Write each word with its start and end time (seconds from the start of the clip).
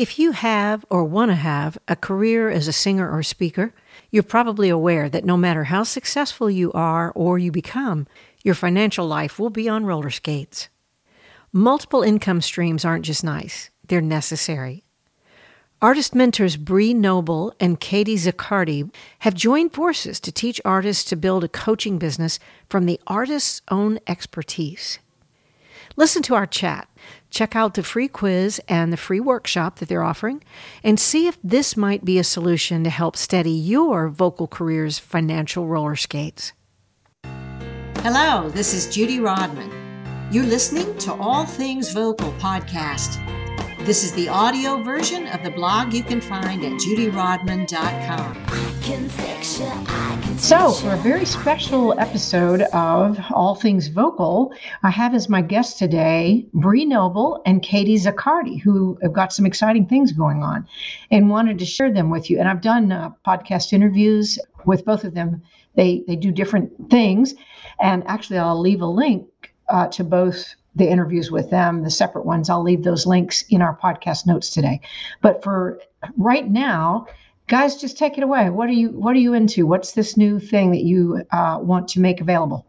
If 0.00 0.18
you 0.18 0.32
have 0.32 0.86
or 0.88 1.04
want 1.04 1.30
to 1.30 1.34
have 1.34 1.76
a 1.86 1.94
career 1.94 2.48
as 2.48 2.66
a 2.66 2.72
singer 2.72 3.14
or 3.14 3.22
speaker, 3.22 3.74
you're 4.10 4.22
probably 4.22 4.70
aware 4.70 5.10
that 5.10 5.26
no 5.26 5.36
matter 5.36 5.64
how 5.64 5.82
successful 5.82 6.50
you 6.50 6.72
are 6.72 7.12
or 7.14 7.38
you 7.38 7.52
become, 7.52 8.06
your 8.42 8.54
financial 8.54 9.06
life 9.06 9.38
will 9.38 9.50
be 9.50 9.68
on 9.68 9.84
roller 9.84 10.08
skates. 10.08 10.70
Multiple 11.52 12.02
income 12.02 12.40
streams 12.40 12.82
aren't 12.82 13.04
just 13.04 13.22
nice, 13.22 13.68
they're 13.88 14.00
necessary. 14.00 14.84
Artist 15.82 16.14
mentors 16.14 16.56
Bree 16.56 16.94
Noble 16.94 17.52
and 17.60 17.78
Katie 17.78 18.16
Zaccardi 18.16 18.90
have 19.18 19.34
joined 19.34 19.74
forces 19.74 20.18
to 20.20 20.32
teach 20.32 20.62
artists 20.64 21.04
to 21.10 21.14
build 21.14 21.44
a 21.44 21.48
coaching 21.48 21.98
business 21.98 22.38
from 22.70 22.86
the 22.86 22.98
artist's 23.06 23.60
own 23.70 23.98
expertise. 24.06 24.98
Listen 25.96 26.22
to 26.22 26.34
our 26.34 26.46
chat. 26.46 26.88
Check 27.30 27.56
out 27.56 27.74
the 27.74 27.82
free 27.82 28.08
quiz 28.08 28.60
and 28.68 28.92
the 28.92 28.96
free 28.96 29.20
workshop 29.20 29.78
that 29.78 29.88
they're 29.88 30.02
offering 30.02 30.42
and 30.82 30.98
see 30.98 31.26
if 31.26 31.38
this 31.42 31.76
might 31.76 32.04
be 32.04 32.18
a 32.18 32.24
solution 32.24 32.84
to 32.84 32.90
help 32.90 33.16
steady 33.16 33.50
your 33.50 34.08
vocal 34.08 34.46
career's 34.46 34.98
financial 34.98 35.66
roller 35.66 35.96
skates. 35.96 36.52
Hello, 38.02 38.48
this 38.48 38.74
is 38.74 38.92
Judy 38.92 39.20
Rodman. 39.20 39.70
You're 40.32 40.44
listening 40.44 40.96
to 40.98 41.12
All 41.14 41.44
Things 41.44 41.92
Vocal 41.92 42.32
podcast. 42.32 43.39
This 43.84 44.04
is 44.04 44.12
the 44.12 44.28
audio 44.28 44.82
version 44.82 45.26
of 45.28 45.42
the 45.42 45.50
blog 45.50 45.94
you 45.94 46.02
can 46.02 46.20
find 46.20 46.62
at 46.62 46.72
judyrodman.com. 46.72 48.36
So, 50.38 50.72
for 50.72 50.92
a 50.92 50.96
very 50.98 51.24
special 51.24 51.98
episode 51.98 52.60
of 52.74 53.18
All 53.32 53.54
Things 53.54 53.88
Vocal, 53.88 54.52
I 54.82 54.90
have 54.90 55.14
as 55.14 55.30
my 55.30 55.40
guests 55.40 55.78
today 55.78 56.46
Bree 56.52 56.84
Noble 56.84 57.40
and 57.46 57.62
Katie 57.62 57.96
Zaccardi, 57.96 58.60
who 58.60 58.98
have 59.02 59.14
got 59.14 59.32
some 59.32 59.46
exciting 59.46 59.86
things 59.86 60.12
going 60.12 60.42
on 60.42 60.68
and 61.10 61.30
wanted 61.30 61.58
to 61.58 61.64
share 61.64 61.90
them 61.90 62.10
with 62.10 62.28
you. 62.28 62.38
And 62.38 62.50
I've 62.50 62.60
done 62.60 62.92
uh, 62.92 63.10
podcast 63.26 63.72
interviews 63.72 64.38
with 64.66 64.84
both 64.84 65.04
of 65.04 65.14
them. 65.14 65.42
They 65.74 66.04
they 66.06 66.16
do 66.16 66.32
different 66.32 66.90
things, 66.90 67.34
and 67.80 68.06
actually, 68.06 68.38
I'll 68.38 68.60
leave 68.60 68.82
a 68.82 68.86
link 68.86 69.26
uh, 69.70 69.88
to 69.88 70.04
both 70.04 70.54
the 70.74 70.88
interviews 70.88 71.30
with 71.30 71.50
them, 71.50 71.82
the 71.82 71.90
separate 71.90 72.24
ones. 72.24 72.48
I'll 72.48 72.62
leave 72.62 72.84
those 72.84 73.06
links 73.06 73.44
in 73.48 73.62
our 73.62 73.76
podcast 73.76 74.26
notes 74.26 74.50
today. 74.50 74.80
But 75.20 75.42
for 75.42 75.80
right 76.16 76.48
now, 76.48 77.06
guys, 77.48 77.80
just 77.80 77.98
take 77.98 78.16
it 78.16 78.24
away. 78.24 78.50
What 78.50 78.68
are 78.68 78.72
you 78.72 78.90
What 78.90 79.16
are 79.16 79.20
you 79.20 79.34
into? 79.34 79.66
What's 79.66 79.92
this 79.92 80.16
new 80.16 80.38
thing 80.38 80.70
that 80.70 80.82
you 80.82 81.22
uh, 81.32 81.58
want 81.60 81.88
to 81.88 82.00
make 82.00 82.20
available? 82.20 82.66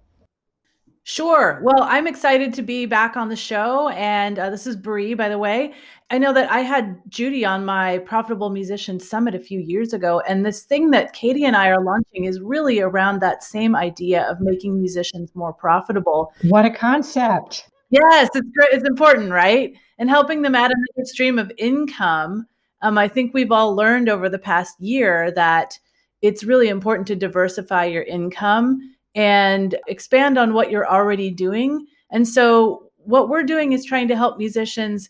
Sure. 1.03 1.59
Well, 1.63 1.81
I'm 1.81 2.05
excited 2.05 2.53
to 2.53 2.61
be 2.61 2.85
back 2.85 3.17
on 3.17 3.29
the 3.29 3.35
show. 3.35 3.89
And 3.89 4.37
uh, 4.37 4.51
this 4.51 4.67
is 4.67 4.75
Bree, 4.75 5.15
by 5.15 5.29
the 5.29 5.39
way. 5.39 5.73
I 6.11 6.19
know 6.19 6.31
that 6.33 6.51
I 6.51 6.59
had 6.59 7.01
Judy 7.09 7.43
on 7.43 7.65
my 7.65 7.97
Profitable 7.99 8.51
Musician 8.51 8.99
Summit 8.99 9.33
a 9.33 9.39
few 9.39 9.59
years 9.59 9.93
ago. 9.93 10.21
And 10.27 10.45
this 10.45 10.63
thing 10.63 10.91
that 10.91 11.13
Katie 11.13 11.45
and 11.45 11.55
I 11.55 11.69
are 11.69 11.83
launching 11.83 12.25
is 12.25 12.39
really 12.39 12.81
around 12.81 13.19
that 13.21 13.43
same 13.43 13.75
idea 13.75 14.29
of 14.29 14.41
making 14.41 14.77
musicians 14.77 15.31
more 15.33 15.53
profitable. 15.53 16.33
What 16.43 16.65
a 16.65 16.69
concept. 16.69 17.70
Yes, 17.91 18.29
it's 18.33 18.49
great. 18.57 18.69
It's 18.73 18.87
important, 18.87 19.31
right? 19.31 19.73
And 19.99 20.09
helping 20.09 20.41
them 20.41 20.55
add 20.55 20.71
another 20.71 21.05
stream 21.05 21.37
of 21.37 21.51
income. 21.57 22.47
Um, 22.81 22.97
I 22.97 23.07
think 23.07 23.33
we've 23.33 23.51
all 23.51 23.75
learned 23.75 24.09
over 24.09 24.29
the 24.29 24.39
past 24.39 24.79
year 24.79 25.31
that 25.31 25.77
it's 26.21 26.43
really 26.43 26.69
important 26.69 27.07
to 27.07 27.15
diversify 27.15 27.85
your 27.85 28.03
income 28.03 28.95
and 29.13 29.75
expand 29.87 30.37
on 30.37 30.53
what 30.53 30.71
you're 30.71 30.89
already 30.89 31.29
doing. 31.29 31.85
And 32.11 32.27
so, 32.27 32.87
what 33.03 33.29
we're 33.29 33.43
doing 33.43 33.73
is 33.73 33.83
trying 33.83 34.07
to 34.07 34.15
help 34.15 34.37
musicians 34.37 35.09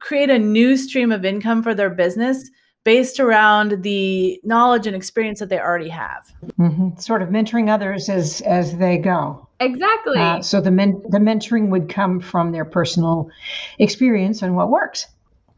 create 0.00 0.30
a 0.30 0.38
new 0.38 0.76
stream 0.76 1.12
of 1.12 1.24
income 1.24 1.62
for 1.62 1.74
their 1.74 1.90
business 1.90 2.50
based 2.84 3.20
around 3.20 3.82
the 3.82 4.40
knowledge 4.44 4.86
and 4.86 4.96
experience 4.96 5.38
that 5.38 5.48
they 5.48 5.60
already 5.60 5.88
have. 5.88 6.32
Mm-hmm. 6.58 6.98
Sort 6.98 7.22
of 7.22 7.28
mentoring 7.28 7.70
others 7.70 8.08
as 8.08 8.40
as 8.42 8.76
they 8.76 8.98
go. 8.98 9.48
Exactly. 9.60 10.18
Uh, 10.18 10.42
so 10.42 10.60
the 10.60 10.70
men- 10.70 11.02
the 11.08 11.18
mentoring 11.18 11.68
would 11.68 11.88
come 11.88 12.20
from 12.20 12.52
their 12.52 12.64
personal 12.64 13.30
experience 13.78 14.42
and 14.42 14.56
what 14.56 14.70
works. 14.70 15.06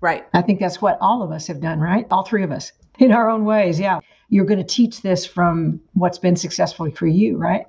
Right. 0.00 0.26
I 0.34 0.42
think 0.42 0.60
that's 0.60 0.82
what 0.82 0.98
all 1.00 1.22
of 1.22 1.30
us 1.30 1.46
have 1.46 1.60
done, 1.60 1.80
right? 1.80 2.06
All 2.10 2.24
three 2.24 2.42
of 2.42 2.52
us 2.52 2.72
in 2.98 3.10
our 3.10 3.30
own 3.30 3.44
ways. 3.44 3.80
Yeah. 3.80 4.00
You're 4.28 4.44
going 4.44 4.58
to 4.58 4.64
teach 4.64 5.00
this 5.00 5.24
from 5.24 5.80
what's 5.94 6.18
been 6.18 6.36
successful 6.36 6.90
for 6.90 7.06
you, 7.06 7.38
right? 7.38 7.66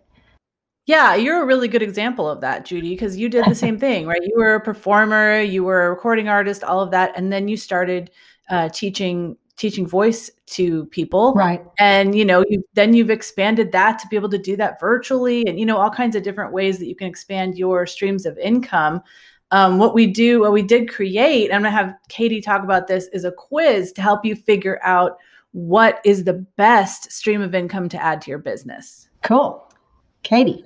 Yeah, 0.85 1.15
you're 1.15 1.41
a 1.41 1.45
really 1.45 1.67
good 1.67 1.81
example 1.81 2.29
of 2.29 2.41
that, 2.41 2.65
Judy, 2.65 2.89
because 2.89 3.17
you 3.17 3.29
did 3.29 3.45
the 3.45 3.55
same 3.65 3.79
thing, 3.79 4.05
right? 4.05 4.21
You 4.21 4.33
were 4.37 4.55
a 4.55 4.59
performer, 4.59 5.39
you 5.39 5.63
were 5.63 5.87
a 5.87 5.89
recording 5.89 6.27
artist, 6.27 6.63
all 6.63 6.81
of 6.81 6.91
that, 6.91 7.13
and 7.15 7.31
then 7.31 7.47
you 7.47 7.57
started 7.57 8.11
uh, 8.49 8.69
teaching 8.69 9.37
teaching 9.57 9.87
voice 9.87 10.29
to 10.47 10.85
people. 10.87 11.33
Right. 11.33 11.63
And 11.79 12.15
you 12.15 12.25
know 12.25 12.43
you 12.49 12.63
then 12.73 12.93
you've 12.93 13.09
expanded 13.09 13.71
that 13.71 13.99
to 13.99 14.07
be 14.07 14.15
able 14.15 14.29
to 14.29 14.37
do 14.37 14.55
that 14.57 14.79
virtually 14.79 15.45
and 15.47 15.59
you 15.59 15.65
know 15.65 15.77
all 15.77 15.89
kinds 15.89 16.15
of 16.15 16.23
different 16.23 16.53
ways 16.53 16.79
that 16.79 16.87
you 16.87 16.95
can 16.95 17.07
expand 17.07 17.57
your 17.57 17.85
streams 17.85 18.25
of 18.25 18.37
income. 18.37 19.01
Um, 19.51 19.77
what 19.77 19.93
we 19.93 20.07
do 20.07 20.41
what 20.41 20.53
we 20.53 20.63
did 20.63 20.89
create 20.89 21.53
i'm 21.53 21.61
going 21.61 21.71
to 21.71 21.77
have 21.77 21.93
katie 22.09 22.41
talk 22.41 22.63
about 22.63 22.87
this 22.87 23.07
is 23.13 23.25
a 23.25 23.31
quiz 23.31 23.91
to 23.93 24.01
help 24.01 24.25
you 24.25 24.35
figure 24.35 24.79
out 24.81 25.17
what 25.55 26.01
is 26.03 26.25
the 26.25 26.33
best 26.33 27.09
stream 27.13 27.41
of 27.41 27.55
income 27.55 27.87
to 27.87 28.03
add 28.03 28.21
to 28.21 28.29
your 28.29 28.39
business. 28.39 29.07
Cool. 29.23 29.71
Katie. 30.21 30.65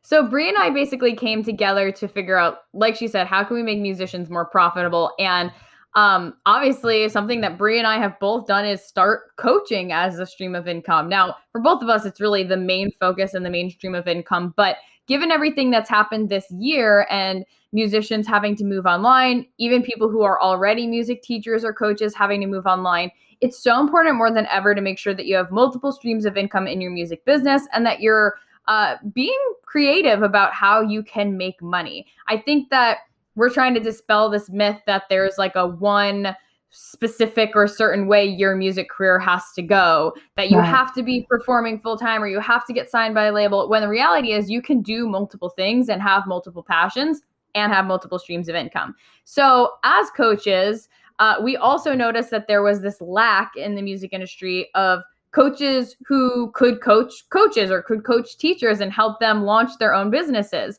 So 0.00 0.26
Bree 0.26 0.48
and 0.48 0.56
I 0.56 0.70
basically 0.70 1.14
came 1.14 1.44
together 1.44 1.92
to 1.92 2.08
figure 2.08 2.38
out, 2.38 2.60
like 2.72 2.96
she 2.96 3.06
said, 3.06 3.26
how 3.26 3.44
can 3.44 3.54
we 3.54 3.62
make 3.62 3.80
musicians 3.80 4.30
more 4.30 4.46
profitable? 4.46 5.12
And 5.18 5.52
um, 5.94 6.34
obviously, 6.46 7.08
something 7.08 7.40
that 7.40 7.58
Bree 7.58 7.78
and 7.78 7.86
I 7.86 7.98
have 7.98 8.18
both 8.20 8.46
done 8.46 8.64
is 8.64 8.82
start 8.82 9.36
coaching 9.36 9.92
as 9.92 10.18
a 10.18 10.26
stream 10.26 10.54
of 10.54 10.68
income. 10.68 11.08
Now, 11.08 11.34
for 11.50 11.60
both 11.60 11.82
of 11.82 11.88
us, 11.88 12.04
it's 12.04 12.20
really 12.20 12.44
the 12.44 12.56
main 12.56 12.90
focus 13.00 13.34
and 13.34 13.44
the 13.44 13.50
main 13.50 13.70
stream 13.70 13.94
of 13.94 14.06
income. 14.06 14.54
But 14.56 14.76
given 15.08 15.32
everything 15.32 15.70
that's 15.70 15.90
happened 15.90 16.28
this 16.28 16.46
year 16.52 17.06
and 17.10 17.44
musicians 17.72 18.26
having 18.26 18.54
to 18.56 18.64
move 18.64 18.86
online, 18.86 19.46
even 19.58 19.82
people 19.82 20.08
who 20.08 20.22
are 20.22 20.40
already 20.40 20.86
music 20.86 21.22
teachers 21.22 21.64
or 21.64 21.72
coaches 21.72 22.14
having 22.14 22.40
to 22.40 22.46
move 22.46 22.66
online, 22.66 23.10
it's 23.40 23.60
so 23.60 23.80
important 23.80 24.16
more 24.16 24.32
than 24.32 24.46
ever 24.46 24.74
to 24.74 24.80
make 24.80 24.98
sure 24.98 25.14
that 25.14 25.26
you 25.26 25.34
have 25.34 25.50
multiple 25.50 25.92
streams 25.92 26.24
of 26.24 26.36
income 26.36 26.68
in 26.68 26.80
your 26.80 26.92
music 26.92 27.24
business 27.24 27.66
and 27.72 27.84
that 27.86 28.00
you're 28.00 28.34
uh, 28.68 28.96
being 29.12 29.38
creative 29.64 30.22
about 30.22 30.52
how 30.52 30.80
you 30.80 31.02
can 31.02 31.36
make 31.36 31.60
money. 31.60 32.06
I 32.28 32.36
think 32.36 32.70
that 32.70 32.98
we're 33.34 33.50
trying 33.50 33.74
to 33.74 33.80
dispel 33.80 34.30
this 34.30 34.50
myth 34.50 34.78
that 34.86 35.04
there's 35.08 35.38
like 35.38 35.54
a 35.56 35.66
one 35.66 36.34
specific 36.70 37.50
or 37.54 37.66
certain 37.66 38.06
way 38.06 38.24
your 38.24 38.54
music 38.54 38.88
career 38.88 39.18
has 39.18 39.42
to 39.56 39.62
go 39.62 40.14
that 40.36 40.50
you 40.50 40.58
right. 40.58 40.68
have 40.68 40.94
to 40.94 41.02
be 41.02 41.26
performing 41.28 41.80
full 41.80 41.98
time 41.98 42.22
or 42.22 42.28
you 42.28 42.38
have 42.38 42.64
to 42.64 42.72
get 42.72 42.88
signed 42.88 43.12
by 43.12 43.24
a 43.24 43.32
label 43.32 43.68
when 43.68 43.82
the 43.82 43.88
reality 43.88 44.32
is 44.32 44.48
you 44.48 44.62
can 44.62 44.80
do 44.80 45.08
multiple 45.08 45.50
things 45.50 45.88
and 45.88 46.00
have 46.00 46.28
multiple 46.28 46.62
passions 46.62 47.22
and 47.56 47.72
have 47.72 47.86
multiple 47.86 48.20
streams 48.20 48.48
of 48.48 48.54
income 48.54 48.94
so 49.24 49.72
as 49.82 50.10
coaches 50.10 50.88
uh, 51.18 51.34
we 51.42 51.56
also 51.56 51.92
noticed 51.92 52.30
that 52.30 52.46
there 52.46 52.62
was 52.62 52.80
this 52.80 53.00
lack 53.00 53.50
in 53.56 53.74
the 53.74 53.82
music 53.82 54.12
industry 54.12 54.70
of 54.76 55.00
coaches 55.32 55.96
who 56.06 56.50
could 56.52 56.80
coach 56.80 57.28
coaches 57.30 57.70
or 57.70 57.82
could 57.82 58.04
coach 58.04 58.36
teachers 58.38 58.80
and 58.80 58.92
help 58.92 59.18
them 59.18 59.42
launch 59.42 59.70
their 59.78 59.92
own 59.92 60.10
businesses 60.10 60.78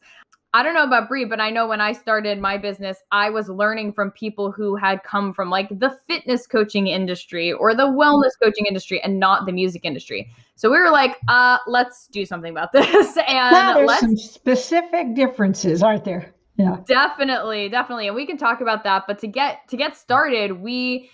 I 0.53 0.63
don't 0.63 0.73
know 0.73 0.83
about 0.83 1.07
Bree, 1.07 1.23
but 1.23 1.39
I 1.39 1.49
know 1.49 1.65
when 1.65 1.79
I 1.79 1.93
started 1.93 2.37
my 2.39 2.57
business, 2.57 2.97
I 3.11 3.29
was 3.29 3.47
learning 3.47 3.93
from 3.93 4.11
people 4.11 4.51
who 4.51 4.75
had 4.75 5.01
come 5.03 5.33
from 5.33 5.49
like 5.49 5.69
the 5.69 5.97
fitness 6.07 6.45
coaching 6.45 6.87
industry 6.87 7.53
or 7.53 7.73
the 7.73 7.83
wellness 7.87 8.31
coaching 8.41 8.65
industry 8.65 9.01
and 9.01 9.17
not 9.17 9.45
the 9.45 9.53
music 9.53 9.85
industry. 9.85 10.29
So 10.55 10.69
we 10.69 10.77
were 10.77 10.91
like, 10.91 11.17
uh, 11.29 11.59
let's 11.67 12.07
do 12.07 12.25
something 12.25 12.51
about 12.51 12.71
this. 12.73 13.17
and 13.17 13.25
yeah, 13.27 13.73
there's 13.75 13.99
some 13.99 14.17
specific 14.17 15.15
differences, 15.15 15.81
aren't 15.81 16.03
there? 16.03 16.33
Yeah. 16.57 16.77
Definitely, 16.85 17.69
definitely. 17.69 18.07
And 18.07 18.15
we 18.15 18.25
can 18.25 18.37
talk 18.37 18.59
about 18.59 18.83
that. 18.83 19.05
But 19.07 19.19
to 19.19 19.27
get 19.27 19.67
to 19.69 19.77
get 19.77 19.95
started, 19.95 20.61
we 20.61 21.09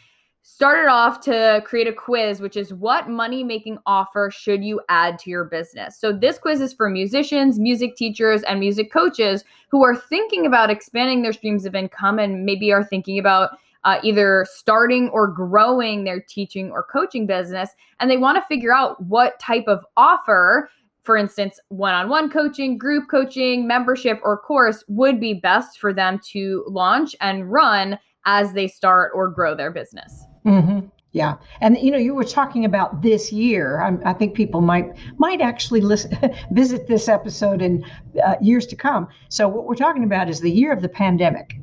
started 0.50 0.88
off 0.88 1.20
to 1.20 1.62
create 1.66 1.88
a 1.88 1.94
quiz, 1.94 2.40
which 2.40 2.56
is 2.56 2.74
what 2.74 3.10
money 3.10 3.44
making 3.44 3.78
offer 3.86 4.32
should 4.32 4.64
you 4.64 4.80
add 4.88 5.20
to 5.20 5.30
your 5.30 5.44
business? 5.44 6.00
So, 6.00 6.14
this 6.14 6.38
quiz 6.38 6.62
is 6.62 6.74
for 6.74 6.90
musicians, 6.90 7.60
music 7.60 7.98
teachers, 7.98 8.44
and 8.44 8.58
music 8.58 8.90
coaches 8.90 9.44
who 9.70 9.84
are 9.84 9.94
thinking 9.96 10.46
about 10.46 10.70
expanding 10.70 11.22
their 11.22 11.34
streams 11.34 11.66
of 11.66 11.76
income 11.76 12.18
and 12.18 12.46
maybe 12.46 12.72
are 12.72 12.84
thinking 12.84 13.20
about 13.20 13.58
uh, 13.84 14.00
either 14.04 14.48
starting 14.50 15.10
or 15.10 15.28
growing 15.28 16.06
their 16.06 16.22
teaching 16.22 16.72
or 16.72 16.82
coaching 16.82 17.28
business. 17.28 17.72
And 18.00 18.10
they 18.10 18.18
want 18.18 18.38
to 18.38 18.48
figure 18.48 18.74
out 18.74 19.04
what 19.04 19.40
type 19.40 19.66
of 19.68 19.86
offer. 19.98 20.70
For 21.04 21.18
instance, 21.18 21.60
one 21.68 21.94
on 21.94 22.08
one 22.08 22.30
coaching, 22.30 22.78
group 22.78 23.10
coaching, 23.12 23.68
membership, 23.68 24.22
or 24.24 24.38
course 24.38 24.86
would 24.88 25.20
be 25.20 25.34
best 25.34 25.78
for 25.78 25.92
them 25.94 26.22
to 26.32 26.64
launch 26.68 27.18
and 27.20 27.52
run 27.52 28.00
as 28.26 28.54
they 28.54 28.68
start 28.68 29.12
or 29.16 29.30
grow 29.30 29.56
their 29.56 29.72
business. 29.72 30.26
Mm-hmm. 30.48 30.88
Yeah, 31.14 31.38
and 31.62 31.78
you 31.78 31.92
know, 31.92 31.98
you 31.98 32.14
were 32.14 32.24
talking 32.24 32.64
about 32.66 33.02
this 33.02 33.32
year. 33.32 33.82
I, 33.82 34.12
I 34.12 34.14
think 34.14 34.36
people 34.36 34.62
might 34.62 34.96
might 35.18 35.42
actually 35.42 35.82
listen, 35.82 36.18
visit 36.52 36.88
this 36.88 37.08
episode 37.08 37.62
in 37.62 37.86
uh, 38.24 38.36
years 38.42 38.66
to 38.68 38.76
come. 38.76 39.08
So 39.30 39.48
what 39.48 39.66
we're 39.66 39.76
talking 39.76 40.04
about 40.04 40.30
is 40.30 40.42
the 40.42 40.52
year 40.52 40.72
of 40.72 40.82
the 40.82 40.90
pandemic. 40.90 41.56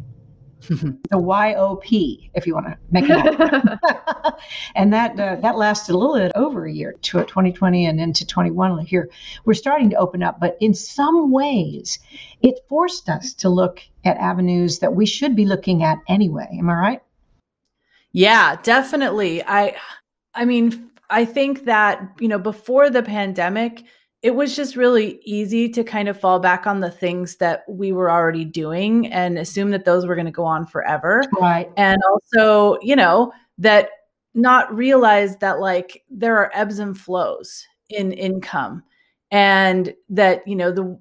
the 0.69 0.99
YOP, 1.13 2.31
if 2.35 2.47
you 2.47 2.55
want 2.55 2.67
to 2.67 2.79
make 2.91 3.05
it. 3.07 4.35
and 4.75 4.93
that 4.95 5.21
uh, 5.21 5.37
that 5.37 5.57
lasted 5.57 5.95
a 5.95 5.99
little 5.99 6.17
bit 6.17 6.33
over 6.35 6.65
a 6.65 6.73
year, 6.73 6.95
to 7.03 7.25
2020 7.25 7.85
and 7.87 8.01
into 8.01 8.27
21. 8.27 8.79
Here, 8.87 9.11
we're 9.45 9.55
starting 9.55 9.91
to 9.91 9.97
open 9.97 10.23
up, 10.23 10.41
but 10.41 10.57
in 10.61 10.73
some 10.73 11.31
ways, 11.31 11.99
it 12.41 12.61
forced 12.69 13.11
us 13.11 13.35
to 13.35 13.51
look 13.51 13.81
at 14.05 14.17
avenues 14.17 14.79
that 14.79 14.95
we 14.95 15.05
should 15.05 15.37
be 15.37 15.45
looking 15.45 15.83
at 15.83 15.99
anyway. 16.09 16.49
Am 16.59 16.71
I 16.71 16.75
right? 16.75 17.03
Yeah, 18.15 18.57
definitely. 18.63 19.45
I, 19.45 19.77
I 20.35 20.47
mean, 20.47 20.91
I 21.11 21.27
think 21.27 21.67
that 21.67 22.01
you 22.19 22.29
know 22.29 22.39
before 22.39 22.89
the 22.89 23.03
pandemic 23.03 23.85
it 24.23 24.35
was 24.35 24.57
just 24.57 24.75
really 24.75 25.21
easy 25.23 25.69
to 25.69 25.85
kind 25.85 26.09
of 26.09 26.19
fall 26.19 26.41
back 26.41 26.67
on 26.67 26.81
the 26.81 26.91
things 26.91 27.37
that 27.37 27.63
we 27.69 27.93
were 27.93 28.11
already 28.11 28.43
doing 28.43 29.07
and 29.09 29.37
assume 29.37 29.71
that 29.71 29.85
those 29.85 30.07
were 30.07 30.15
going 30.15 30.25
to 30.25 30.33
go 30.33 30.47
on 30.47 30.65
forever. 30.65 31.23
Right. 31.39 31.71
And 31.77 32.01
also, 32.11 32.79
you 32.81 32.97
know, 32.97 33.35
that 33.59 33.91
not 34.33 34.75
realize 34.75 35.37
that 35.37 35.61
like 35.61 36.05
there 36.09 36.39
are 36.39 36.51
ebbs 36.55 36.79
and 36.79 36.97
flows 36.97 37.67
in 37.91 38.13
income 38.13 38.83
and 39.31 39.95
that 40.09 40.47
you 40.49 40.57
know 40.57 40.73
the 40.73 40.99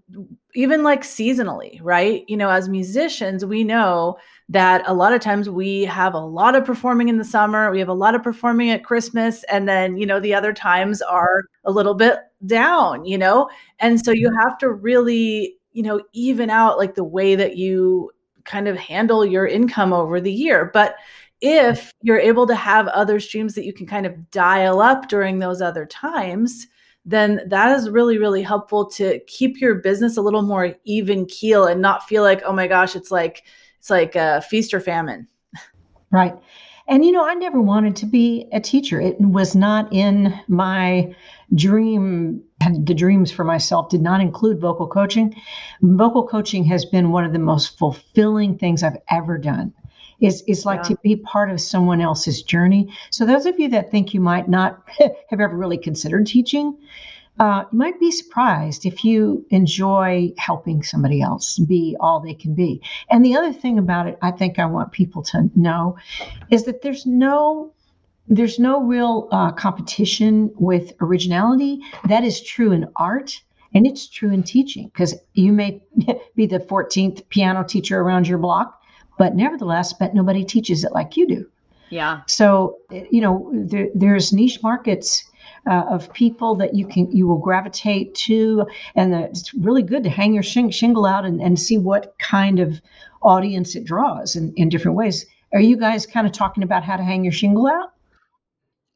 even 0.56 0.83
like 0.83 1.04
seasonally 1.04 1.80
right 1.81 2.24
you 2.27 2.36
know 2.36 2.50
as 2.50 2.68
musicians 2.69 3.45
we 3.45 3.63
know 3.63 4.18
that 4.49 4.83
a 4.85 4.93
lot 4.93 5.13
of 5.13 5.21
times 5.21 5.49
we 5.49 5.83
have 5.83 6.13
a 6.13 6.19
lot 6.19 6.55
of 6.55 6.65
performing 6.65 7.09
in 7.09 7.17
the 7.17 7.23
summer 7.23 7.71
we 7.71 7.79
have 7.79 7.87
a 7.87 7.93
lot 7.93 8.15
of 8.15 8.21
performing 8.21 8.69
at 8.71 8.83
christmas 8.83 9.43
and 9.45 9.67
then 9.67 9.95
you 9.97 10.05
know 10.05 10.19
the 10.19 10.33
other 10.33 10.53
times 10.53 11.01
are 11.01 11.43
a 11.63 11.71
little 11.71 11.93
bit 11.93 12.19
down 12.45 13.03
you 13.05 13.17
know? 13.17 13.49
And 13.79 14.03
so 14.03 14.11
you 14.11 14.29
mm-hmm. 14.29 14.39
have 14.39 14.57
to 14.59 14.71
really 14.71 15.57
you 15.71 15.83
know 15.83 16.03
even 16.13 16.49
out 16.49 16.77
like 16.77 16.95
the 16.95 17.03
way 17.03 17.35
that 17.35 17.57
you 17.57 18.11
kind 18.45 18.67
of 18.67 18.77
handle 18.77 19.25
your 19.25 19.47
income 19.47 19.93
over 19.93 20.19
the 20.19 20.33
year. 20.33 20.69
But 20.73 20.95
if 21.41 21.93
you're 22.01 22.19
able 22.19 22.45
to 22.47 22.55
have 22.55 22.87
other 22.89 23.19
streams 23.19 23.55
that 23.55 23.65
you 23.65 23.73
can 23.73 23.85
kind 23.85 24.05
of 24.05 24.31
dial 24.31 24.81
up 24.81 25.09
during 25.09 25.39
those 25.39 25.61
other 25.61 25.85
times 25.85 26.67
then 27.05 27.41
that 27.47 27.77
is 27.77 27.89
really 27.89 28.17
really 28.17 28.41
helpful 28.41 28.89
to 28.89 29.19
keep 29.27 29.59
your 29.59 29.75
business 29.75 30.15
a 30.15 30.21
little 30.21 30.41
more 30.41 30.73
even 30.85 31.25
keel 31.25 31.65
and 31.65 31.81
not 31.81 32.07
feel 32.07 32.23
like 32.23 32.41
oh 32.45 32.53
my 32.53 32.65
gosh 32.65 32.95
it's 32.95 33.11
like 33.11 33.43
it's 33.83 33.89
like 33.89 34.15
a 34.15 34.41
feast 34.41 34.74
or 34.74 34.80
famine. 34.80 35.27
Right. 36.09 36.33
And 36.88 37.03
you 37.03 37.12
know 37.12 37.25
i 37.25 37.33
never 37.33 37.59
wanted 37.59 37.97
to 37.97 38.06
be 38.06 38.47
a 38.53 38.62
teacher. 38.62 39.01
It 39.01 39.19
was 39.19 39.57
not 39.57 39.91
in 39.91 40.33
my 40.47 41.13
dream 41.53 42.41
the 42.80 42.94
dreams 42.94 43.30
for 43.30 43.44
myself 43.44 43.89
did 43.89 44.01
not 44.01 44.21
include 44.21 44.62
vocal 44.62 44.88
coaching. 44.88 45.35
Vocal 45.81 46.25
coaching 46.25 46.63
has 46.63 46.85
been 46.85 47.12
one 47.12 47.25
of 47.25 47.33
the 47.33 47.39
most 47.39 47.77
fulfilling 47.77 48.57
things 48.57 48.83
i've 48.83 48.95
ever 49.09 49.38
done. 49.38 49.74
Is 50.21 50.44
is 50.47 50.65
like 50.65 50.83
yeah. 50.83 50.95
to 50.95 50.97
be 51.03 51.18
part 51.18 51.51
of 51.51 51.59
someone 51.59 52.00
else's 52.00 52.41
journey. 52.41 52.89
So 53.09 53.25
those 53.25 53.45
of 53.45 53.59
you 53.59 53.68
that 53.68 53.91
think 53.91 54.13
you 54.13 54.21
might 54.21 54.47
not 54.47 54.81
have 55.29 55.41
ever 55.41 55.57
really 55.57 55.77
considered 55.77 56.25
teaching, 56.25 56.77
uh, 57.39 57.63
you 57.71 57.77
might 57.77 58.00
be 58.00 58.12
surprised 58.12 58.85
if 58.85 59.03
you 59.03 59.45
enjoy 59.50 60.31
helping 60.38 60.83
somebody 60.83 61.21
else 61.21 61.57
be 61.59 61.95
all 62.00 62.19
they 62.19 62.33
can 62.33 62.53
be. 62.53 62.81
And 63.09 63.25
the 63.25 63.35
other 63.35 63.51
thing 63.51 63.80
about 63.80 64.07
it, 64.07 64.18
I 64.21 64.31
think 64.31 64.59
I 64.59 64.65
want 64.65 64.91
people 64.91 65.24
to 65.24 65.50
know, 65.56 65.97
is 66.51 66.65
that 66.65 66.81
there's 66.81 67.06
no 67.06 67.71
there's 68.30 68.57
no 68.57 68.81
real 68.81 69.27
uh, 69.31 69.51
competition 69.51 70.50
with 70.56 70.94
originality. 71.01 71.81
That 72.07 72.24
is 72.24 72.41
true 72.41 72.71
in 72.71 72.88
art. 72.95 73.41
And 73.75 73.86
it's 73.86 74.07
true 74.07 74.31
in 74.31 74.44
teaching 74.44 74.88
because 74.94 75.15
you 75.33 75.51
may 75.51 75.81
be 76.36 76.45
the 76.45 76.59
14th 76.59 77.27
piano 77.29 77.65
teacher 77.65 78.00
around 78.00 78.27
your 78.27 78.38
block, 78.38 78.79
but 79.18 79.36
nevertheless, 79.36 79.94
but 79.94 80.13
nobody 80.13 80.45
teaches 80.45 80.83
it 80.83 80.94
like 80.94 81.18
you 81.18 81.27
do. 81.27 81.45
Yeah. 81.89 82.21
So 82.27 82.77
you 82.89 83.19
know, 83.19 83.51
there, 83.53 83.88
there's 83.94 84.31
niche 84.31 84.62
markets 84.63 85.24
uh, 85.69 85.86
of 85.89 86.12
people 86.13 86.56
that 86.56 86.74
you 86.74 86.86
can 86.86 87.12
you 87.12 87.27
will 87.27 87.38
gravitate 87.38 88.13
to, 88.15 88.65
and 88.95 89.13
it's 89.13 89.54
really 89.54 89.83
good 89.83 90.04
to 90.04 90.10
hang 90.10 90.33
your 90.33 90.44
shing- 90.44 90.71
shingle 90.71 91.06
out 91.06 91.25
and, 91.25 91.42
and 91.42 91.60
see 91.60 91.77
what 91.77 92.15
kind 92.19 92.60
of 92.60 92.81
audience 93.21 93.75
it 93.75 93.86
draws 93.86 94.36
in, 94.36 94.54
in 94.56 94.69
different 94.69 94.98
ways. 94.98 95.25
Are 95.54 95.62
you 95.62 95.77
guys 95.77 96.06
kind 96.06 96.27
of 96.27 96.33
talking 96.33 96.63
about 96.63 96.83
how 96.83 96.98
to 96.98 97.04
hang 97.04 97.24
your 97.24 97.33
shingle 97.33 97.68
out? 97.68 97.94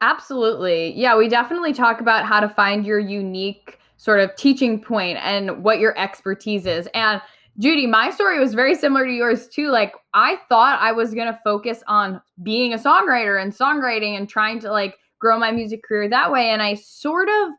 Absolutely. 0.01 0.93
Yeah, 0.95 1.17
we 1.17 1.27
definitely 1.27 1.73
talk 1.73 2.01
about 2.01 2.25
how 2.25 2.39
to 2.39 2.49
find 2.49 2.85
your 2.85 2.99
unique 2.99 3.79
sort 3.97 4.19
of 4.19 4.35
teaching 4.35 4.79
point 4.79 5.17
and 5.21 5.63
what 5.63 5.79
your 5.79 5.97
expertise 5.97 6.65
is. 6.65 6.87
And 6.93 7.21
Judy, 7.57 7.87
my 7.87 8.11
story 8.11 8.39
was 8.39 8.53
very 8.53 8.75
similar 8.75 9.05
to 9.05 9.11
yours 9.11 9.47
too. 9.47 9.69
Like 9.69 9.93
I 10.13 10.37
thought 10.49 10.79
I 10.79 10.91
was 10.91 11.13
going 11.13 11.27
to 11.27 11.39
focus 11.43 11.83
on 11.87 12.21
being 12.43 12.73
a 12.73 12.77
songwriter 12.77 13.41
and 13.41 13.51
songwriting 13.51 14.15
and 14.15 14.29
trying 14.29 14.59
to 14.59 14.71
like 14.71 14.97
grow 15.19 15.39
my 15.39 15.51
music 15.51 15.83
career 15.83 16.09
that 16.09 16.31
way 16.31 16.49
and 16.49 16.61
I 16.61 16.75
sort 16.75 17.29
of 17.29 17.49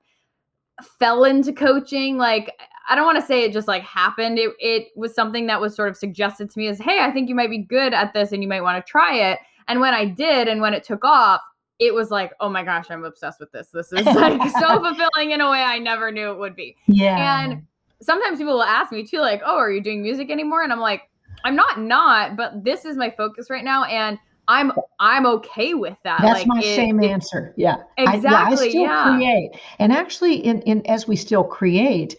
fell 0.99 1.25
into 1.25 1.53
coaching 1.53 2.19
like 2.19 2.53
I 2.89 2.95
don't 2.95 3.05
want 3.05 3.21
to 3.21 3.27
say 3.27 3.45
it 3.45 3.53
just 3.53 3.69
like 3.69 3.83
happened. 3.83 4.39
It 4.39 4.53
it 4.59 4.89
was 4.97 5.15
something 5.15 5.47
that 5.47 5.61
was 5.61 5.77
sort 5.77 5.91
of 5.91 5.97
suggested 5.97 6.51
to 6.51 6.59
me 6.59 6.69
as, 6.69 6.79
"Hey, 6.79 7.01
I 7.01 7.11
think 7.11 7.29
you 7.29 7.35
might 7.35 7.51
be 7.51 7.59
good 7.59 7.93
at 7.93 8.15
this 8.15 8.33
and 8.33 8.43
you 8.43 8.49
might 8.49 8.63
want 8.63 8.85
to 8.85 8.91
try 8.91 9.15
it." 9.15 9.39
And 9.69 9.81
when 9.81 9.93
I 9.93 10.07
did 10.07 10.49
and 10.49 10.63
when 10.63 10.73
it 10.73 10.85
took 10.85 11.05
off, 11.05 11.43
it 11.79 11.93
was 11.93 12.11
like, 12.11 12.33
"Oh 12.41 12.49
my 12.49 12.65
gosh, 12.65 12.87
I'm 12.91 13.05
obsessed 13.05 13.41
with 13.41 13.53
this. 13.53 13.69
This 13.69 13.93
is 13.93 14.07
like 14.07 14.41
so 14.53 14.81
fulfilling 14.83 15.33
in 15.33 15.43
a 15.43 15.51
way 15.51 15.63
I 15.63 15.79
never 15.79 16.11
knew 16.11 16.31
it 16.31 16.39
would 16.39 16.57
be." 16.57 16.77
Yeah. 16.87 17.45
And 17.45 17.67
sometimes 18.01 18.39
people 18.39 18.55
will 18.55 18.63
ask 18.63 18.91
me 18.91 19.07
too, 19.07 19.21
like, 19.21 19.43
"Oh, 19.45 19.59
are 19.59 19.71
you 19.71 19.83
doing 19.83 20.03
music 20.03 20.31
anymore?" 20.31 20.63
And 20.63 20.73
I'm 20.73 20.81
like, 20.81 21.03
"I'm 21.45 21.57
not, 21.57 21.79
not, 21.79 22.37
but 22.37 22.65
this 22.65 22.87
is 22.87 22.97
my 22.97 23.11
focus 23.11 23.51
right 23.51 23.65
now." 23.65 23.85
And 23.85 24.19
I'm 24.49 24.73
I'm 24.99 25.27
okay 25.27 25.75
with 25.75 25.97
that. 26.05 26.21
That's 26.23 26.41
like, 26.41 26.47
my 26.47 26.61
it, 26.61 26.75
same 26.75 27.00
it, 27.03 27.09
answer. 27.09 27.55
Yeah, 27.56 27.77
exactly. 27.99 28.29
I, 28.29 28.33
yeah, 28.33 28.49
I 28.49 28.55
still 28.55 28.83
yeah. 28.83 29.17
create, 29.17 29.50
and 29.79 29.93
actually, 29.93 30.37
in 30.37 30.62
in 30.62 30.85
as 30.87 31.06
we 31.06 31.17
still 31.17 31.45
create, 31.45 32.17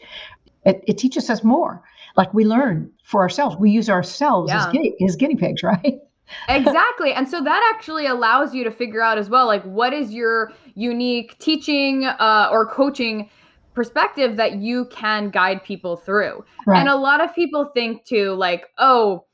it, 0.65 0.83
it 0.87 0.97
teaches 0.97 1.29
us 1.29 1.43
more. 1.43 1.83
Like 2.15 2.33
we 2.33 2.45
learn 2.45 2.91
for 3.03 3.21
ourselves. 3.21 3.57
We 3.57 3.71
use 3.71 3.89
ourselves 3.89 4.51
yeah. 4.51 4.67
as 4.67 4.71
guinea 4.71 4.95
as 5.05 5.15
guinea 5.15 5.35
pigs, 5.35 5.63
right? 5.63 5.99
exactly. 6.47 7.11
And 7.13 7.27
so 7.27 7.43
that 7.43 7.73
actually 7.73 8.05
allows 8.05 8.53
you 8.53 8.63
to 8.63 8.71
figure 8.71 9.01
out 9.01 9.17
as 9.17 9.29
well, 9.29 9.47
like 9.47 9.63
what 9.63 9.93
is 9.93 10.13
your 10.13 10.53
unique 10.75 11.37
teaching 11.39 12.05
uh, 12.05 12.49
or 12.51 12.67
coaching 12.67 13.29
perspective 13.73 14.35
that 14.35 14.57
you 14.57 14.85
can 14.85 15.29
guide 15.29 15.63
people 15.63 15.95
through. 15.95 16.43
Right. 16.67 16.79
And 16.79 16.89
a 16.89 16.95
lot 16.95 17.23
of 17.23 17.33
people 17.33 17.71
think 17.73 18.05
too, 18.05 18.33
like, 18.33 18.65
oh, 18.77 19.25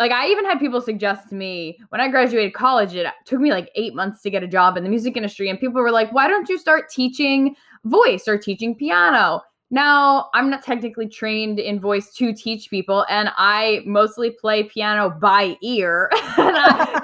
like 0.00 0.12
I 0.12 0.28
even 0.28 0.46
had 0.46 0.58
people 0.58 0.80
suggest 0.80 1.28
to 1.28 1.34
me 1.34 1.78
when 1.90 2.00
I 2.00 2.08
graduated 2.08 2.54
college, 2.54 2.94
it 2.94 3.06
took 3.26 3.38
me 3.38 3.50
like 3.50 3.70
eight 3.74 3.94
months 3.94 4.22
to 4.22 4.30
get 4.30 4.42
a 4.42 4.48
job 4.48 4.78
in 4.78 4.82
the 4.82 4.88
music 4.88 5.14
industry. 5.14 5.50
And 5.50 5.60
people 5.60 5.82
were 5.82 5.90
like, 5.90 6.10
why 6.10 6.26
don't 6.26 6.48
you 6.48 6.58
start 6.58 6.88
teaching 6.88 7.54
voice 7.84 8.26
or 8.26 8.38
teaching 8.38 8.74
piano? 8.74 9.42
Now, 9.70 10.30
I'm 10.34 10.50
not 10.50 10.64
technically 10.64 11.06
trained 11.06 11.60
in 11.60 11.78
voice 11.78 12.12
to 12.14 12.32
teach 12.32 12.70
people, 12.70 13.06
and 13.08 13.30
I 13.36 13.82
mostly 13.86 14.30
play 14.32 14.64
piano 14.64 15.10
by 15.10 15.56
ear. 15.62 16.10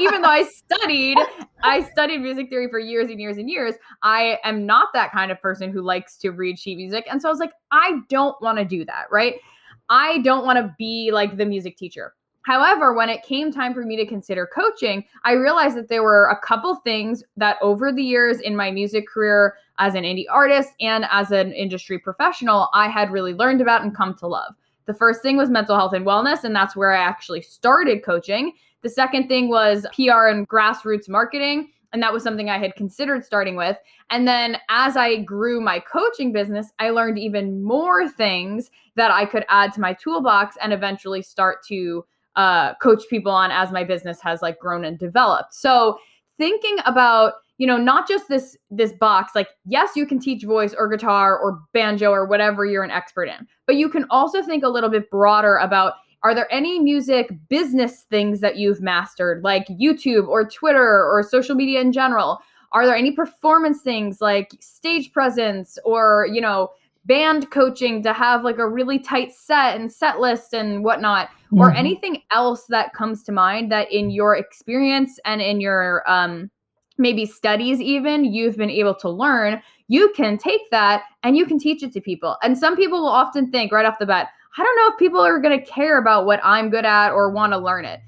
Even 0.00 0.22
though 0.22 0.28
I 0.28 0.48
studied, 0.52 1.16
I 1.62 1.88
studied 1.92 2.22
music 2.22 2.48
theory 2.48 2.68
for 2.68 2.80
years 2.80 3.08
and 3.08 3.20
years 3.20 3.36
and 3.36 3.48
years. 3.48 3.76
I 4.02 4.40
am 4.42 4.66
not 4.66 4.88
that 4.94 5.12
kind 5.12 5.30
of 5.30 5.40
person 5.40 5.70
who 5.70 5.80
likes 5.80 6.16
to 6.18 6.30
read 6.30 6.58
sheet 6.58 6.76
music. 6.76 7.06
And 7.08 7.22
so 7.22 7.28
I 7.28 7.30
was 7.30 7.38
like, 7.38 7.52
I 7.70 8.00
don't 8.08 8.34
want 8.42 8.58
to 8.58 8.64
do 8.64 8.84
that, 8.86 9.04
right? 9.12 9.36
I 9.88 10.18
don't 10.22 10.44
want 10.44 10.58
to 10.58 10.74
be 10.76 11.10
like 11.12 11.36
the 11.36 11.44
music 11.44 11.76
teacher. 11.76 12.14
However, 12.46 12.94
when 12.94 13.08
it 13.08 13.24
came 13.24 13.50
time 13.50 13.74
for 13.74 13.82
me 13.84 13.96
to 13.96 14.06
consider 14.06 14.46
coaching, 14.46 15.04
I 15.24 15.32
realized 15.32 15.76
that 15.76 15.88
there 15.88 16.04
were 16.04 16.28
a 16.28 16.38
couple 16.38 16.76
things 16.76 17.24
that 17.36 17.56
over 17.60 17.90
the 17.90 18.04
years 18.04 18.38
in 18.38 18.54
my 18.54 18.70
music 18.70 19.08
career 19.08 19.56
as 19.80 19.96
an 19.96 20.04
indie 20.04 20.26
artist 20.30 20.70
and 20.80 21.06
as 21.10 21.32
an 21.32 21.50
industry 21.50 21.98
professional, 21.98 22.68
I 22.72 22.86
had 22.86 23.10
really 23.10 23.34
learned 23.34 23.62
about 23.62 23.82
and 23.82 23.96
come 23.96 24.14
to 24.18 24.28
love. 24.28 24.54
The 24.84 24.94
first 24.94 25.22
thing 25.22 25.36
was 25.36 25.50
mental 25.50 25.74
health 25.74 25.92
and 25.92 26.06
wellness, 26.06 26.44
and 26.44 26.54
that's 26.54 26.76
where 26.76 26.92
I 26.92 27.02
actually 27.02 27.42
started 27.42 28.04
coaching. 28.04 28.52
The 28.82 28.90
second 28.90 29.26
thing 29.26 29.48
was 29.48 29.84
PR 29.96 30.28
and 30.28 30.48
grassroots 30.48 31.08
marketing. 31.08 31.72
And 31.92 32.00
that 32.00 32.12
was 32.12 32.22
something 32.22 32.48
I 32.48 32.58
had 32.58 32.76
considered 32.76 33.24
starting 33.24 33.56
with. 33.56 33.76
And 34.10 34.28
then 34.28 34.58
as 34.68 34.96
I 34.96 35.16
grew 35.22 35.60
my 35.60 35.80
coaching 35.80 36.30
business, 36.30 36.70
I 36.78 36.90
learned 36.90 37.18
even 37.18 37.62
more 37.62 38.08
things 38.08 38.70
that 38.94 39.10
I 39.10 39.24
could 39.24 39.46
add 39.48 39.72
to 39.72 39.80
my 39.80 39.94
toolbox 39.94 40.56
and 40.62 40.72
eventually 40.72 41.22
start 41.22 41.64
to 41.68 42.04
uh, 42.36 42.74
coach 42.76 43.02
people 43.10 43.32
on 43.32 43.50
as 43.50 43.72
my 43.72 43.82
business 43.82 44.20
has 44.20 44.42
like 44.42 44.58
grown 44.58 44.84
and 44.84 44.98
developed. 44.98 45.54
So 45.54 45.98
thinking 46.38 46.76
about 46.84 47.34
you 47.58 47.66
know 47.66 47.76
not 47.78 48.06
just 48.06 48.28
this 48.28 48.56
this 48.70 48.92
box 48.92 49.32
like 49.34 49.48
yes 49.64 49.90
you 49.96 50.06
can 50.06 50.18
teach 50.18 50.44
voice 50.44 50.74
or 50.76 50.88
guitar 50.88 51.38
or 51.38 51.60
banjo 51.72 52.10
or 52.10 52.26
whatever 52.26 52.64
you're 52.66 52.84
an 52.84 52.90
expert 52.90 53.24
in 53.24 53.46
but 53.66 53.76
you 53.76 53.88
can 53.88 54.04
also 54.10 54.42
think 54.42 54.62
a 54.62 54.68
little 54.68 54.90
bit 54.90 55.10
broader 55.10 55.56
about 55.56 55.94
are 56.22 56.34
there 56.34 56.52
any 56.52 56.78
music 56.78 57.30
business 57.48 58.04
things 58.10 58.40
that 58.40 58.56
you've 58.56 58.82
mastered 58.82 59.42
like 59.42 59.66
youtube 59.68 60.28
or 60.28 60.46
twitter 60.46 61.04
or 61.04 61.22
social 61.22 61.54
media 61.54 61.80
in 61.80 61.92
general 61.92 62.38
are 62.72 62.84
there 62.84 62.96
any 62.96 63.12
performance 63.12 63.80
things 63.80 64.20
like 64.20 64.50
stage 64.60 65.10
presence 65.12 65.78
or 65.84 66.28
you 66.30 66.40
know 66.40 66.68
band 67.06 67.50
coaching 67.50 68.02
to 68.02 68.12
have 68.12 68.44
like 68.44 68.58
a 68.58 68.68
really 68.68 68.98
tight 68.98 69.32
set 69.32 69.76
and 69.76 69.90
set 69.90 70.20
list 70.20 70.52
and 70.52 70.84
whatnot, 70.84 71.28
mm-hmm. 71.28 71.60
or 71.60 71.72
anything 71.72 72.22
else 72.30 72.66
that 72.68 72.92
comes 72.92 73.22
to 73.24 73.32
mind 73.32 73.72
that 73.72 73.90
in 73.90 74.10
your 74.10 74.36
experience 74.36 75.18
and 75.24 75.40
in 75.40 75.60
your 75.60 76.08
um, 76.10 76.50
maybe 76.98 77.24
studies, 77.24 77.80
even 77.80 78.24
you've 78.24 78.56
been 78.56 78.70
able 78.70 78.94
to 78.94 79.08
learn, 79.08 79.62
you 79.88 80.12
can 80.16 80.36
take 80.36 80.68
that 80.70 81.04
and 81.22 81.36
you 81.36 81.46
can 81.46 81.58
teach 81.58 81.82
it 81.82 81.92
to 81.92 82.00
people. 82.00 82.36
And 82.42 82.58
some 82.58 82.76
people 82.76 83.00
will 83.00 83.08
often 83.08 83.50
think 83.50 83.72
right 83.72 83.86
off 83.86 83.98
the 83.98 84.06
bat, 84.06 84.28
I 84.58 84.62
don't 84.62 84.76
know 84.76 84.92
if 84.92 84.98
people 84.98 85.20
are 85.20 85.38
going 85.38 85.58
to 85.58 85.64
care 85.64 85.98
about 85.98 86.26
what 86.26 86.40
I'm 86.42 86.70
good 86.70 86.86
at 86.86 87.12
or 87.12 87.30
want 87.30 87.52
to 87.52 87.58
learn 87.58 87.84
it. 87.84 88.00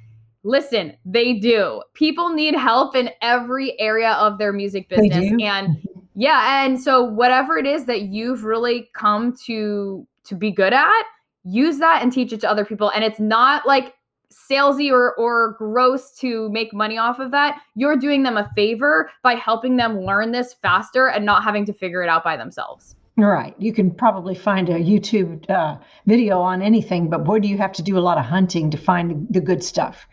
Listen, 0.45 0.97
they 1.05 1.35
do. 1.35 1.83
People 1.95 2.31
need 2.31 2.55
help 2.55 2.97
in 2.97 3.11
every 3.21 3.78
area 3.78 4.12
of 4.12 4.38
their 4.38 4.52
music 4.52 4.88
business. 4.88 5.31
And 5.43 5.76
yeah, 6.18 6.64
and 6.64 6.82
so 6.82 7.04
whatever 7.04 7.56
it 7.58 7.64
is 7.64 7.84
that 7.84 8.02
you've 8.02 8.42
really 8.42 8.90
come 8.92 9.37
to 9.46 10.04
to 10.25 10.34
be 10.34 10.50
good 10.50 10.72
at, 10.72 11.04
use 11.44 11.78
that 11.78 12.02
and 12.02 12.12
teach 12.12 12.32
it 12.32 12.40
to 12.40 12.50
other 12.50 12.64
people. 12.64 12.90
And 12.90 13.04
it's 13.04 13.20
not 13.20 13.68
like 13.68 13.94
salesy 14.32 14.90
or 14.90 15.14
or 15.14 15.54
gross 15.58 16.10
to 16.18 16.48
make 16.48 16.75
money 16.75 16.98
off 16.98 17.20
of 17.20 17.30
that. 17.30 17.60
You're 17.76 17.96
doing 17.96 18.25
them 18.25 18.37
a 18.37 18.50
favor 18.56 19.12
by 19.22 19.37
helping 19.37 19.76
them 19.76 20.00
learn 20.00 20.32
this 20.32 20.54
faster 20.54 21.06
and 21.06 21.25
not 21.25 21.44
having 21.44 21.64
to 21.66 21.72
figure 21.72 22.02
it 22.02 22.08
out 22.08 22.25
by 22.25 22.37
themselves. 22.37 22.96
Right. 23.16 23.54
You 23.58 23.72
can 23.72 23.92
probably 23.92 24.34
find 24.34 24.68
a 24.68 24.80
YouTube 24.80 25.48
uh, 25.48 25.78
video 26.06 26.40
on 26.40 26.62
anything, 26.62 27.10
but 27.10 27.22
boy, 27.22 27.38
do 27.38 27.46
you 27.46 27.58
have 27.58 27.72
to 27.75 27.82
do 27.82 27.96
a 27.96 28.00
lot 28.00 28.18
of 28.18 28.25
hunting 28.25 28.70
to 28.70 28.76
find 28.76 29.25
the 29.30 29.40
good 29.40 29.62
stuff 29.62 30.08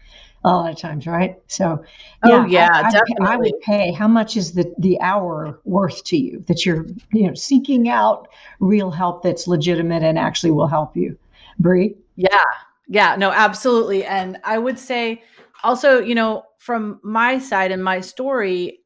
a 0.46 0.56
lot 0.56 0.72
of 0.72 0.78
times, 0.78 1.08
right? 1.08 1.38
So, 1.48 1.84
yeah, 2.24 2.44
oh, 2.44 2.46
yeah, 2.46 2.70
I, 2.72 2.92
definitely. 2.92 3.26
I 3.26 3.36
would 3.36 3.60
pay. 3.62 3.92
How 3.92 4.08
much 4.08 4.38
is 4.38 4.54
the 4.54 4.74
the 4.78 5.00
hour 5.02 5.60
worth 5.66 6.04
to 6.06 6.18
you 6.18 6.44
that 6.48 6.66
you're 6.66 6.86
you 7.12 7.28
know 7.28 7.34
seeking 7.34 7.90
out 7.90 8.28
real 8.60 8.92
help 8.92 9.24
that's 9.24 9.48
legitimate 9.48 10.04
and 10.04 10.20
actually 10.20 10.52
will 10.52 10.68
help 10.68 10.96
you, 10.96 11.18
Bree? 11.60 11.96
Yeah, 12.16 12.44
yeah, 12.88 13.16
no, 13.16 13.32
absolutely. 13.32 14.06
And 14.06 14.38
I 14.44 14.60
would 14.60 14.78
say 14.78 15.24
also, 15.64 16.00
you 16.00 16.14
know, 16.14 16.44
from 16.60 17.00
my 17.04 17.40
side 17.40 17.72
and 17.72 17.84
my 17.84 18.00
story, 18.00 18.80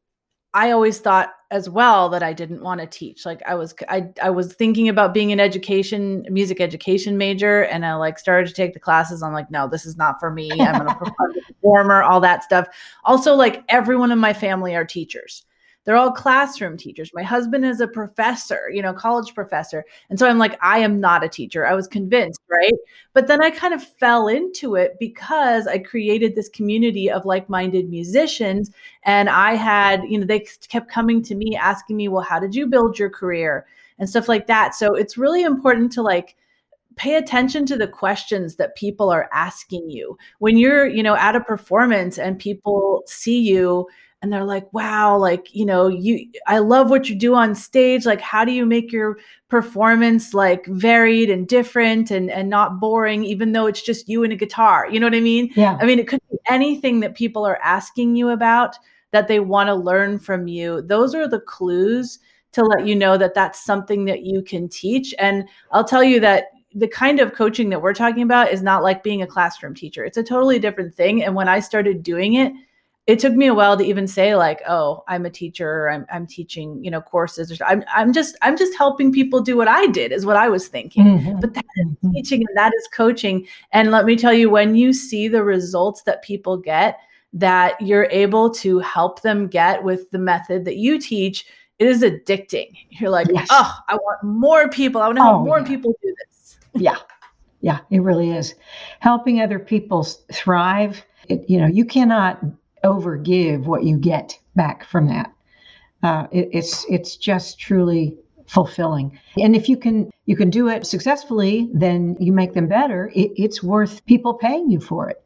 I 0.54 0.72
always 0.72 0.98
thought 1.00 1.34
as 1.52 1.70
well 1.70 2.10
that 2.10 2.24
I 2.24 2.34
didn't 2.34 2.64
want 2.64 2.82
to 2.82 2.88
teach. 2.88 3.26
Like 3.26 3.42
I 3.46 3.56
was 3.56 3.76
I 3.88 4.10
I 4.22 4.30
was 4.30 4.54
thinking 4.54 4.90
about 4.90 5.14
being 5.14 5.32
an 5.32 5.40
education 5.40 6.26
music 6.30 6.60
education 6.60 7.18
major 7.18 7.64
and 7.66 7.86
I 7.86 7.96
like 7.96 8.18
started 8.18 8.48
to 8.48 8.54
take 8.54 8.74
the 8.74 8.80
classes 8.80 9.22
I'm 9.22 9.34
like 9.34 9.52
no, 9.52 9.68
this 9.68 9.86
is 9.86 9.96
not 9.96 10.20
for 10.20 10.32
me. 10.32 10.52
I'm 10.52 10.88
to 10.88 11.14
performer, 11.62 12.02
all 12.04 12.20
that 12.22 12.44
stuff. 12.44 12.68
Also 13.04 13.36
like 13.36 13.64
everyone 13.70 14.12
in 14.12 14.18
my 14.20 14.34
family 14.34 14.76
are 14.76 14.86
teachers 14.86 15.46
they're 15.90 15.98
all 15.98 16.12
classroom 16.12 16.78
teachers. 16.78 17.10
My 17.16 17.24
husband 17.24 17.66
is 17.66 17.82
a 17.82 17.88
professor, 17.88 18.70
you 18.72 18.80
know, 18.80 18.94
college 18.94 19.34
professor. 19.34 19.84
And 20.12 20.20
so 20.20 20.30
I'm 20.30 20.38
like, 20.38 20.56
I 20.62 20.78
am 20.78 21.00
not 21.00 21.24
a 21.24 21.28
teacher. 21.28 21.66
I 21.66 21.74
was 21.74 21.88
convinced, 21.88 22.40
right? 22.48 22.76
But 23.14 23.26
then 23.26 23.44
I 23.44 23.50
kind 23.50 23.74
of 23.74 23.82
fell 23.82 24.28
into 24.28 24.76
it 24.76 24.98
because 25.00 25.66
I 25.66 25.80
created 25.80 26.36
this 26.36 26.48
community 26.48 27.10
of 27.10 27.26
like 27.26 27.50
minded 27.50 27.90
musicians. 27.90 28.70
And 29.02 29.32
I 29.32 29.56
had, 29.56 30.04
you 30.08 30.20
know, 30.20 30.28
they 30.28 30.46
kept 30.68 30.92
coming 30.92 31.24
to 31.24 31.34
me 31.34 31.56
asking 31.56 31.98
me, 31.98 32.08
well, 32.08 32.22
how 32.22 32.40
did 32.40 32.54
you 32.54 32.68
build 32.68 33.00
your 33.00 33.10
career? 33.10 33.66
And 33.98 34.08
stuff 34.08 34.30
like 34.30 34.46
that. 34.46 34.76
So 34.76 34.94
it's 34.94 35.18
really 35.18 35.42
important 35.42 35.92
to 35.94 36.04
like, 36.04 36.36
pay 36.98 37.16
attention 37.16 37.66
to 37.66 37.78
the 37.78 37.88
questions 37.88 38.58
that 38.58 38.76
people 38.76 39.10
are 39.10 39.30
asking 39.32 39.90
you 39.90 40.18
when 40.40 40.58
you're 40.58 40.86
you 40.86 41.02
know 41.02 41.16
at 41.16 41.34
a 41.34 41.40
performance 41.40 42.18
and 42.18 42.38
people 42.38 43.04
see 43.06 43.40
you 43.40 43.88
and 44.22 44.32
they're 44.32 44.44
like 44.44 44.72
wow 44.74 45.18
like 45.18 45.54
you 45.56 45.66
know 45.66 45.88
you 45.88 46.30
i 46.48 46.58
love 46.58 46.90
what 46.90 47.10
you 47.10 47.16
do 47.16 47.36
on 47.36 47.56
stage. 47.56 48.06
Like 48.06 48.22
how 48.22 48.44
do 48.44 48.52
you 48.52 48.66
make 48.66 48.92
your 48.92 49.18
performance 49.48 50.34
like 50.34 50.66
varied 50.68 51.30
and 51.30 51.48
different 51.48 52.12
and 52.12 52.30
and 52.30 52.50
not 52.50 52.80
boring 52.80 53.24
even 53.24 53.52
though 53.52 53.68
it's 53.68 53.82
just 53.82 54.10
you 54.10 54.24
and 54.24 54.34
a 54.34 54.36
guitar? 54.36 54.88
You 54.92 55.00
know 55.00 55.08
what 55.08 55.16
i 55.16 55.22
mean? 55.22 55.52
Yeah. 55.56 55.78
I 55.80 55.86
mean 55.86 56.00
it 56.00 56.08
could 56.08 56.22
be 56.30 56.38
anything 56.48 57.00
that 57.02 57.16
people 57.16 57.46
are 57.46 57.60
asking 57.64 58.16
you 58.16 58.30
about 58.30 58.76
that 59.12 59.28
they 59.28 59.40
want 59.40 59.68
to 59.68 59.74
learn 59.74 60.20
from 60.20 60.48
you. 60.48 60.84
Those 60.84 61.16
are 61.16 61.28
the 61.28 61.40
clues 61.40 62.20
to 62.52 62.64
let 62.64 62.86
you 62.86 62.96
know 62.96 63.18
that 63.18 63.34
that's 63.34 63.64
something 63.64 64.06
that 64.06 64.24
you 64.24 64.42
can 64.42 64.68
teach. 64.68 65.14
And 65.18 65.48
i'll 65.72 65.86
tell 65.86 66.04
you 66.04 66.20
that 66.20 66.46
the 66.76 66.88
kind 66.88 67.20
of 67.20 67.34
coaching 67.34 67.70
that 67.70 67.82
we're 67.82 67.94
talking 67.94 68.22
about 68.22 68.52
is 68.52 68.62
not 68.62 68.84
like 68.84 69.02
being 69.02 69.24
a 69.24 69.28
classroom 69.28 69.74
teacher. 69.74 70.06
It's 70.06 70.18
a 70.18 70.24
totally 70.24 70.60
different 70.60 70.94
thing. 70.94 71.24
And 71.24 71.34
when 71.34 71.48
I 71.48 71.62
started 71.62 72.04
doing 72.04 72.36
it, 72.36 72.54
it 73.10 73.18
took 73.18 73.34
me 73.34 73.48
a 73.48 73.54
while 73.56 73.76
to 73.76 73.84
even 73.84 74.08
say 74.08 74.36
like 74.36 74.62
oh 74.68 75.04
i'm 75.08 75.26
a 75.26 75.30
teacher 75.30 75.90
i'm, 75.90 76.06
I'm 76.12 76.28
teaching 76.28 76.82
you 76.84 76.92
know 76.92 77.02
courses 77.02 77.52
or 77.52 77.66
I'm, 77.66 77.84
I'm 77.94 78.14
just 78.14 78.38
i'm 78.44 78.56
just 78.56 78.78
helping 78.78 79.12
people 79.12 79.42
do 79.42 79.58
what 79.58 79.68
i 79.68 79.88
did 79.88 80.12
is 80.12 80.26
what 80.28 80.36
i 80.36 80.48
was 80.48 80.68
thinking 80.68 81.06
mm-hmm. 81.06 81.40
but 81.40 81.56
that 81.56 81.66
is 81.78 81.88
mm-hmm. 81.88 82.12
teaching 82.12 82.46
and 82.48 82.56
that 82.56 82.72
is 82.78 82.88
coaching 82.94 83.48
and 83.72 83.90
let 83.90 84.06
me 84.06 84.16
tell 84.16 84.34
you 84.34 84.50
when 84.52 84.76
you 84.76 84.94
see 84.94 85.28
the 85.28 85.44
results 85.44 86.04
that 86.04 86.22
people 86.22 86.56
get 86.56 87.00
that 87.34 87.80
you're 87.82 88.08
able 88.12 88.50
to 88.50 88.80
help 88.80 89.22
them 89.24 89.48
get 89.48 89.84
with 89.84 90.10
the 90.12 90.20
method 90.20 90.64
that 90.66 90.78
you 90.78 91.00
teach 91.00 91.48
it 91.80 91.88
is 91.88 92.04
addicting 92.04 92.78
you're 92.90 93.10
like 93.10 93.28
yes. 93.34 93.48
oh 93.50 93.74
i 93.88 93.96
want 93.96 94.24
more 94.24 94.70
people 94.70 95.02
i 95.02 95.08
want 95.08 95.18
to 95.18 95.24
help 95.24 95.42
oh, 95.42 95.46
more 95.46 95.60
yeah. 95.60 95.68
people 95.68 95.96
do 96.04 96.16
this 96.28 96.60
yeah 96.76 96.98
yeah 97.62 97.80
it 97.90 98.02
really 98.04 98.30
is 98.30 98.54
helping 99.00 99.42
other 99.42 99.58
people 99.58 100.04
thrive 100.32 101.04
it, 101.28 101.44
you 101.50 101.60
know 101.60 101.68
you 101.68 101.86
cannot 101.86 102.40
overgive 102.84 103.66
what 103.66 103.84
you 103.84 103.98
get 103.98 104.38
back 104.56 104.84
from 104.84 105.08
that. 105.08 105.32
Uh, 106.04 106.28
it, 106.32 106.50
it's 106.52 106.86
it's 106.90 107.18
just 107.18 107.60
truly 107.60 108.18
fulfilling. 108.48 109.20
And 109.38 109.56
if 109.56 109.70
you 109.70 109.78
can 109.78 110.10
you 110.26 110.36
can 110.36 110.50
do 110.50 110.68
it 110.70 110.86
successfully, 110.86 111.70
then 111.74 112.16
you 112.20 112.32
make 112.32 112.54
them 112.54 112.68
better. 112.68 113.12
It, 113.14 113.32
it's 113.36 113.62
worth 113.62 114.06
people 114.06 114.34
paying 114.34 114.70
you 114.70 114.80
for 114.80 115.10
it. 115.10 115.22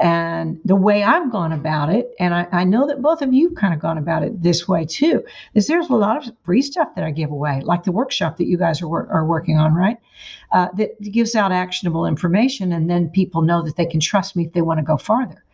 And 0.00 0.58
the 0.64 0.74
way 0.74 1.04
I've 1.04 1.30
gone 1.30 1.52
about 1.52 1.88
it, 1.88 2.10
and 2.18 2.34
I, 2.34 2.48
I 2.50 2.64
know 2.64 2.84
that 2.88 3.00
both 3.00 3.22
of 3.22 3.32
you 3.32 3.50
kind 3.50 3.72
of 3.72 3.78
gone 3.78 3.96
about 3.96 4.24
it 4.24 4.42
this 4.42 4.66
way 4.66 4.84
too, 4.84 5.22
is 5.54 5.68
there's 5.68 5.88
a 5.88 5.94
lot 5.94 6.16
of 6.16 6.34
free 6.44 6.62
stuff 6.62 6.88
that 6.96 7.04
I 7.04 7.12
give 7.12 7.30
away, 7.30 7.60
like 7.64 7.84
the 7.84 7.92
workshop 7.92 8.36
that 8.38 8.48
you 8.48 8.58
guys 8.58 8.82
are, 8.82 9.08
are 9.08 9.24
working 9.24 9.56
on, 9.56 9.72
right? 9.72 9.98
Uh, 10.50 10.68
that 10.76 11.00
gives 11.00 11.36
out 11.36 11.52
actionable 11.52 12.06
information, 12.06 12.72
and 12.72 12.90
then 12.90 13.08
people 13.08 13.42
know 13.42 13.62
that 13.62 13.76
they 13.76 13.86
can 13.86 14.00
trust 14.00 14.34
me 14.34 14.46
if 14.46 14.52
they 14.52 14.62
want 14.62 14.78
to 14.78 14.84
go 14.84 14.96
farther. 14.96 15.44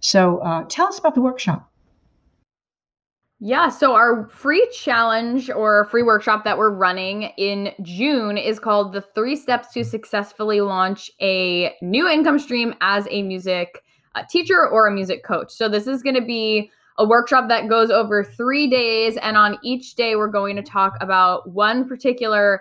So 0.00 0.38
uh, 0.38 0.64
tell 0.68 0.88
us 0.88 0.98
about 0.98 1.14
the 1.14 1.20
workshop. 1.20 1.70
Yeah, 3.42 3.70
so 3.70 3.94
our 3.94 4.28
free 4.28 4.68
challenge 4.70 5.48
or 5.48 5.86
free 5.86 6.02
workshop 6.02 6.44
that 6.44 6.58
we're 6.58 6.74
running 6.74 7.22
in 7.38 7.72
June 7.80 8.36
is 8.36 8.58
called 8.58 8.92
The 8.92 9.00
Three 9.00 9.34
Steps 9.34 9.72
to 9.72 9.82
Successfully 9.82 10.60
Launch 10.60 11.10
a 11.22 11.74
New 11.80 12.06
Income 12.06 12.38
Stream 12.38 12.74
as 12.82 13.08
a 13.10 13.22
Music 13.22 13.82
uh, 14.14 14.24
Teacher 14.28 14.68
or 14.68 14.88
a 14.88 14.90
Music 14.90 15.24
Coach. 15.24 15.52
So, 15.52 15.70
this 15.70 15.86
is 15.86 16.02
going 16.02 16.16
to 16.16 16.20
be 16.20 16.70
a 16.98 17.06
workshop 17.06 17.48
that 17.48 17.66
goes 17.66 17.90
over 17.90 18.22
three 18.22 18.68
days. 18.68 19.16
And 19.16 19.38
on 19.38 19.58
each 19.64 19.94
day, 19.94 20.16
we're 20.16 20.28
going 20.28 20.54
to 20.56 20.62
talk 20.62 20.98
about 21.00 21.48
one 21.50 21.88
particular 21.88 22.60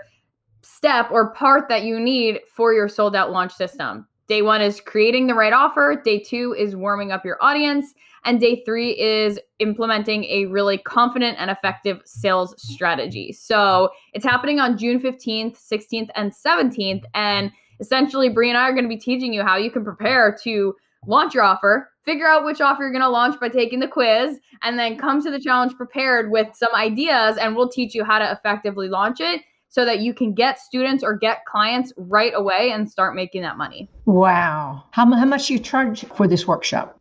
step 0.61 1.11
or 1.11 1.33
part 1.33 1.67
that 1.67 1.83
you 1.83 1.99
need 1.99 2.39
for 2.55 2.73
your 2.73 2.87
sold 2.87 3.17
out 3.17 3.31
launch 3.31 3.53
system. 3.53 4.07
Day 4.29 4.43
one 4.43 4.61
is 4.61 4.79
creating 4.79 5.25
the 5.25 5.33
right 5.33 5.51
offer. 5.51 5.99
Day 6.05 6.19
two 6.19 6.55
is 6.55 6.75
warming 6.75 7.11
up 7.11 7.25
your 7.25 7.37
audience. 7.41 7.95
And 8.25 8.39
day 8.39 8.63
three 8.63 8.91
is 8.91 9.39
implementing 9.57 10.23
a 10.25 10.45
really 10.45 10.77
confident 10.77 11.37
and 11.39 11.49
effective 11.49 12.01
sales 12.05 12.53
strategy. 12.61 13.31
So 13.31 13.89
it's 14.13 14.23
happening 14.23 14.59
on 14.59 14.77
June 14.77 14.99
15th, 14.99 15.57
16th, 15.57 16.09
and 16.15 16.31
17th. 16.31 17.05
And 17.15 17.51
essentially, 17.79 18.29
Bree 18.29 18.49
and 18.49 18.57
I 18.57 18.69
are 18.69 18.73
going 18.73 18.83
to 18.83 18.89
be 18.89 18.97
teaching 18.97 19.33
you 19.33 19.41
how 19.41 19.57
you 19.57 19.71
can 19.71 19.83
prepare 19.83 20.37
to 20.43 20.75
launch 21.07 21.33
your 21.33 21.43
offer, 21.43 21.89
figure 22.05 22.27
out 22.27 22.45
which 22.45 22.61
offer 22.61 22.83
you're 22.83 22.91
going 22.91 23.01
to 23.01 23.09
launch 23.09 23.39
by 23.39 23.49
taking 23.49 23.79
the 23.79 23.87
quiz, 23.87 24.37
and 24.61 24.77
then 24.77 24.97
come 24.97 25.23
to 25.23 25.31
the 25.31 25.39
challenge 25.39 25.73
prepared 25.75 26.29
with 26.29 26.49
some 26.53 26.75
ideas. 26.75 27.37
And 27.37 27.55
we'll 27.55 27.69
teach 27.69 27.95
you 27.95 28.03
how 28.03 28.19
to 28.19 28.31
effectively 28.31 28.89
launch 28.89 29.21
it 29.21 29.41
so 29.69 29.85
that 29.85 29.99
you 29.99 30.13
can 30.13 30.33
get 30.33 30.59
students 30.59 31.03
or 31.03 31.15
get 31.15 31.45
clients 31.45 31.93
right 31.95 32.33
away 32.35 32.71
and 32.71 32.89
start 32.89 33.15
making 33.15 33.43
that 33.43 33.57
money. 33.57 33.89
Wow. 34.05 34.83
How, 34.91 35.05
how 35.05 35.25
much 35.25 35.47
do 35.47 35.53
you 35.53 35.59
charge 35.59 36.03
for 36.05 36.27
this 36.27 36.47
workshop? 36.47 36.99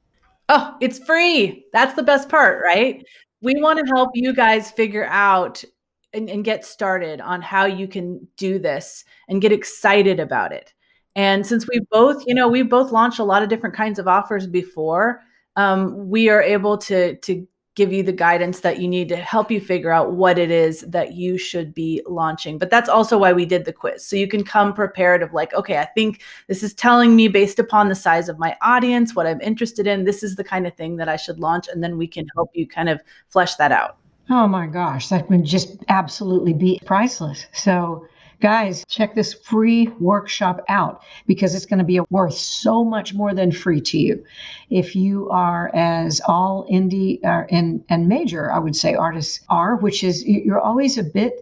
Oh, 0.50 0.76
it's 0.80 0.98
free. 0.98 1.64
That's 1.72 1.94
the 1.94 2.02
best 2.02 2.28
part, 2.28 2.62
right? 2.62 3.04
We 3.42 3.60
want 3.60 3.78
to 3.78 3.86
help 3.86 4.10
you 4.14 4.34
guys 4.34 4.70
figure 4.70 5.06
out 5.06 5.64
and, 6.12 6.28
and 6.28 6.44
get 6.44 6.64
started 6.64 7.20
on 7.20 7.42
how 7.42 7.66
you 7.66 7.88
can 7.88 8.26
do 8.36 8.58
this 8.58 9.04
and 9.28 9.42
get 9.42 9.52
excited 9.52 10.20
about 10.20 10.52
it. 10.52 10.72
And 11.16 11.46
since 11.46 11.66
we 11.68 11.80
both, 11.90 12.22
you 12.26 12.34
know, 12.34 12.48
we 12.48 12.62
both 12.62 12.92
launched 12.92 13.18
a 13.18 13.24
lot 13.24 13.42
of 13.42 13.48
different 13.48 13.74
kinds 13.74 13.98
of 13.98 14.06
offers 14.06 14.46
before, 14.46 15.20
um, 15.56 16.08
we 16.08 16.28
are 16.28 16.42
able 16.42 16.78
to 16.78 17.16
to 17.16 17.46
give 17.78 17.92
you 17.92 18.02
the 18.02 18.12
guidance 18.12 18.58
that 18.60 18.80
you 18.80 18.88
need 18.88 19.08
to 19.08 19.16
help 19.16 19.52
you 19.52 19.60
figure 19.60 19.92
out 19.92 20.12
what 20.12 20.36
it 20.36 20.50
is 20.50 20.80
that 20.80 21.14
you 21.14 21.38
should 21.38 21.72
be 21.72 22.02
launching. 22.08 22.58
But 22.58 22.70
that's 22.70 22.88
also 22.88 23.16
why 23.16 23.32
we 23.32 23.46
did 23.46 23.64
the 23.64 23.72
quiz. 23.72 24.04
So 24.04 24.16
you 24.16 24.26
can 24.26 24.42
come 24.42 24.74
prepared 24.74 25.22
of 25.22 25.32
like, 25.32 25.54
okay, 25.54 25.78
I 25.78 25.84
think 25.84 26.20
this 26.48 26.64
is 26.64 26.74
telling 26.74 27.14
me 27.14 27.28
based 27.28 27.60
upon 27.60 27.88
the 27.88 27.94
size 27.94 28.28
of 28.28 28.36
my 28.36 28.56
audience, 28.62 29.14
what 29.14 29.28
I'm 29.28 29.40
interested 29.40 29.86
in, 29.86 30.04
this 30.04 30.24
is 30.24 30.34
the 30.34 30.42
kind 30.42 30.66
of 30.66 30.74
thing 30.74 30.96
that 30.96 31.08
I 31.08 31.14
should 31.14 31.38
launch. 31.38 31.68
And 31.68 31.80
then 31.80 31.96
we 31.96 32.08
can 32.08 32.26
help 32.34 32.50
you 32.52 32.66
kind 32.66 32.88
of 32.88 33.00
flesh 33.28 33.54
that 33.54 33.70
out. 33.70 33.96
Oh 34.28 34.48
my 34.48 34.66
gosh, 34.66 35.08
that 35.08 35.30
would 35.30 35.44
just 35.44 35.76
absolutely 35.86 36.54
be 36.54 36.80
priceless. 36.84 37.46
So 37.52 38.08
guys, 38.40 38.84
check 38.88 39.14
this 39.14 39.34
free 39.34 39.88
workshop 39.98 40.64
out 40.68 41.02
because 41.26 41.54
it's 41.54 41.66
going 41.66 41.78
to 41.78 41.84
be 41.84 42.00
worth 42.10 42.34
so 42.34 42.84
much 42.84 43.14
more 43.14 43.34
than 43.34 43.50
free 43.50 43.80
to 43.80 43.98
you. 43.98 44.24
If 44.70 44.94
you 44.94 45.28
are 45.30 45.74
as 45.74 46.20
all 46.26 46.66
indie 46.70 47.24
uh, 47.24 47.44
and, 47.50 47.84
and 47.88 48.08
major, 48.08 48.52
I 48.52 48.58
would 48.58 48.76
say 48.76 48.94
artists 48.94 49.40
are, 49.48 49.76
which 49.76 50.04
is 50.04 50.24
you're 50.24 50.60
always 50.60 50.98
a 50.98 51.02
bit, 51.02 51.40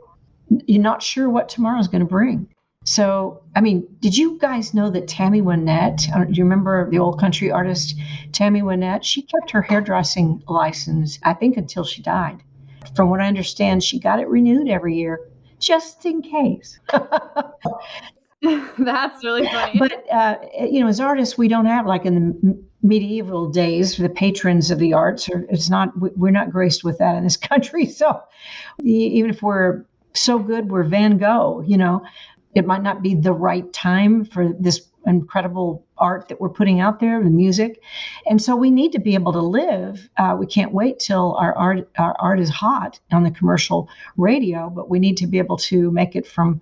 you're 0.66 0.82
not 0.82 1.02
sure 1.02 1.28
what 1.28 1.48
tomorrow's 1.48 1.88
going 1.88 2.00
to 2.00 2.06
bring. 2.06 2.48
So, 2.84 3.42
I 3.56 3.60
mean, 3.60 3.84
did 4.00 4.16
you 4.16 4.38
guys 4.38 4.72
know 4.72 4.90
that 4.90 5.08
Tammy 5.08 5.42
Wynette, 5.42 6.08
uh, 6.14 6.24
do 6.24 6.32
you 6.34 6.44
remember 6.44 6.88
the 6.88 7.00
old 7.00 7.18
country 7.18 7.50
artist 7.50 7.98
Tammy 8.30 8.62
Wynette? 8.62 9.02
She 9.02 9.22
kept 9.22 9.50
her 9.50 9.60
hairdressing 9.60 10.44
license, 10.46 11.18
I 11.24 11.34
think, 11.34 11.56
until 11.56 11.82
she 11.82 12.00
died. 12.00 12.44
From 12.94 13.10
what 13.10 13.20
I 13.20 13.26
understand, 13.26 13.82
she 13.82 13.98
got 13.98 14.20
it 14.20 14.28
renewed 14.28 14.68
every 14.68 14.94
year 14.94 15.18
just 15.58 16.04
in 16.06 16.22
case. 16.22 16.78
That's 18.78 19.24
really 19.24 19.46
funny. 19.46 19.78
But, 19.78 20.04
uh, 20.12 20.36
you 20.60 20.80
know, 20.80 20.88
as 20.88 21.00
artists, 21.00 21.38
we 21.38 21.48
don't 21.48 21.66
have 21.66 21.86
like 21.86 22.04
in 22.04 22.14
the 22.14 22.64
medieval 22.82 23.48
days, 23.48 23.96
the 23.96 24.08
patrons 24.08 24.70
of 24.70 24.78
the 24.78 24.92
arts, 24.92 25.28
or 25.28 25.46
it's 25.50 25.70
not, 25.70 25.90
we're 25.96 26.30
not 26.30 26.50
graced 26.50 26.84
with 26.84 26.98
that 26.98 27.16
in 27.16 27.24
this 27.24 27.36
country. 27.48 27.86
So 27.86 28.20
even 28.82 29.30
if 29.30 29.42
we're 29.42 29.84
so 30.14 30.38
good, 30.38 30.70
we're 30.70 30.84
Van 30.84 31.18
Gogh, 31.18 31.64
you 31.66 31.76
know, 31.76 32.04
it 32.54 32.66
might 32.66 32.82
not 32.82 33.02
be 33.02 33.14
the 33.14 33.32
right 33.32 33.70
time 33.72 34.24
for 34.24 34.52
this 34.58 34.80
incredible 35.06 35.84
art 35.98 36.28
that 36.28 36.40
we're 36.40 36.48
putting 36.48 36.80
out 36.80 37.00
there, 37.00 37.22
the 37.22 37.30
music, 37.30 37.82
and 38.28 38.40
so 38.40 38.56
we 38.56 38.70
need 38.70 38.92
to 38.92 38.98
be 38.98 39.14
able 39.14 39.32
to 39.32 39.40
live. 39.40 40.08
Uh, 40.16 40.36
we 40.38 40.46
can't 40.46 40.72
wait 40.72 40.98
till 40.98 41.34
our 41.36 41.54
art 41.54 41.88
our 41.98 42.16
art 42.18 42.40
is 42.40 42.50
hot 42.50 42.98
on 43.12 43.22
the 43.22 43.30
commercial 43.30 43.88
radio, 44.16 44.70
but 44.70 44.90
we 44.90 44.98
need 44.98 45.16
to 45.18 45.26
be 45.26 45.38
able 45.38 45.56
to 45.56 45.90
make 45.90 46.16
it 46.16 46.26
from 46.26 46.60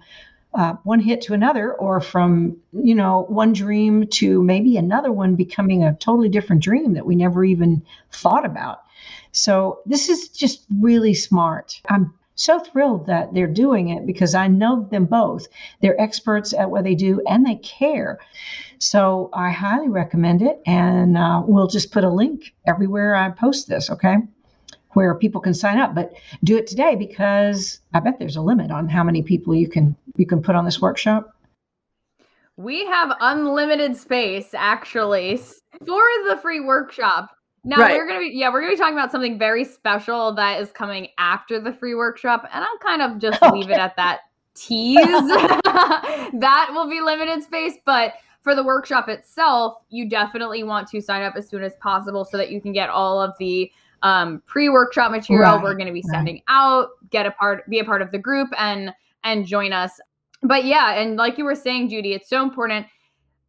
uh, 0.54 0.74
one 0.84 1.00
hit 1.00 1.20
to 1.22 1.34
another, 1.34 1.72
or 1.74 2.00
from 2.00 2.56
you 2.72 2.94
know 2.94 3.26
one 3.28 3.52
dream 3.52 4.06
to 4.06 4.42
maybe 4.42 4.76
another 4.76 5.10
one 5.10 5.34
becoming 5.34 5.82
a 5.82 5.94
totally 5.96 6.28
different 6.28 6.62
dream 6.62 6.94
that 6.94 7.06
we 7.06 7.16
never 7.16 7.44
even 7.44 7.82
thought 8.12 8.46
about. 8.46 8.82
So 9.32 9.80
this 9.84 10.08
is 10.08 10.28
just 10.28 10.64
really 10.80 11.14
smart. 11.14 11.80
I'm 11.88 12.14
so 12.34 12.58
thrilled 12.58 13.06
that 13.06 13.32
they're 13.32 13.46
doing 13.46 13.90
it 13.90 14.06
because 14.06 14.34
I 14.34 14.48
know 14.48 14.88
them 14.90 15.06
both. 15.06 15.46
They're 15.80 16.00
experts 16.00 16.52
at 16.52 16.70
what 16.70 16.84
they 16.84 16.94
do 16.94 17.22
and 17.28 17.46
they 17.46 17.56
care. 17.56 18.18
So 18.78 19.30
I 19.32 19.50
highly 19.50 19.88
recommend 19.88 20.42
it. 20.42 20.60
And 20.66 21.16
uh, 21.16 21.42
we'll 21.46 21.68
just 21.68 21.92
put 21.92 22.04
a 22.04 22.10
link 22.10 22.54
everywhere 22.66 23.14
I 23.14 23.30
post 23.30 23.68
this, 23.68 23.90
okay? 23.90 24.16
Where 24.90 25.14
people 25.14 25.40
can 25.40 25.54
sign 25.54 25.78
up, 25.78 25.94
but 25.94 26.12
do 26.42 26.56
it 26.56 26.66
today 26.66 26.96
because 26.96 27.80
I 27.92 28.00
bet 28.00 28.18
there's 28.18 28.36
a 28.36 28.42
limit 28.42 28.70
on 28.70 28.88
how 28.88 29.02
many 29.04 29.22
people 29.22 29.54
you 29.54 29.68
can 29.68 29.96
you 30.16 30.26
can 30.26 30.42
put 30.42 30.54
on 30.54 30.64
this 30.64 30.80
workshop. 30.80 31.34
We 32.56 32.86
have 32.86 33.16
unlimited 33.20 33.96
space 33.96 34.54
actually 34.54 35.38
for 35.84 36.04
the 36.28 36.38
free 36.40 36.60
workshop. 36.60 37.30
Now 37.64 37.78
right. 37.78 37.96
we're 37.96 38.06
gonna 38.06 38.20
be 38.20 38.32
yeah, 38.34 38.52
we're 38.52 38.60
gonna 38.60 38.72
be 38.72 38.78
talking 38.78 38.94
about 38.94 39.10
something 39.10 39.38
very 39.38 39.64
special 39.64 40.34
that 40.34 40.60
is 40.60 40.70
coming 40.70 41.08
after 41.16 41.58
the 41.58 41.72
free 41.72 41.94
workshop, 41.94 42.48
and 42.52 42.62
I'll 42.62 42.78
kind 42.78 43.02
of 43.02 43.18
just 43.18 43.42
okay. 43.42 43.52
leave 43.56 43.70
it 43.70 43.78
at 43.78 43.96
that 43.96 44.20
tease. 44.54 44.98
that 45.04 46.68
will 46.72 46.88
be 46.88 47.00
limited 47.00 47.42
space, 47.42 47.74
but 47.86 48.14
for 48.42 48.54
the 48.54 48.62
workshop 48.62 49.08
itself, 49.08 49.78
you 49.88 50.08
definitely 50.08 50.62
want 50.62 50.86
to 50.88 51.00
sign 51.00 51.22
up 51.22 51.34
as 51.36 51.48
soon 51.48 51.64
as 51.64 51.72
possible 51.80 52.26
so 52.26 52.36
that 52.36 52.50
you 52.50 52.60
can 52.60 52.72
get 52.74 52.90
all 52.90 53.20
of 53.20 53.32
the 53.38 53.72
um, 54.02 54.42
pre-workshop 54.44 55.10
material 55.10 55.54
right. 55.54 55.62
we're 55.62 55.74
going 55.74 55.86
to 55.86 55.92
be 55.92 56.02
sending 56.02 56.34
right. 56.34 56.44
out, 56.48 56.90
get 57.10 57.24
a 57.24 57.30
part, 57.30 57.68
be 57.70 57.78
a 57.78 57.84
part 57.84 58.02
of 58.02 58.12
the 58.12 58.18
group, 58.18 58.50
and 58.58 58.92
and 59.24 59.46
join 59.46 59.72
us. 59.72 59.98
But 60.42 60.66
yeah, 60.66 61.00
and 61.00 61.16
like 61.16 61.38
you 61.38 61.44
were 61.44 61.54
saying, 61.54 61.88
Judy, 61.88 62.12
it's 62.12 62.28
so 62.28 62.42
important 62.42 62.86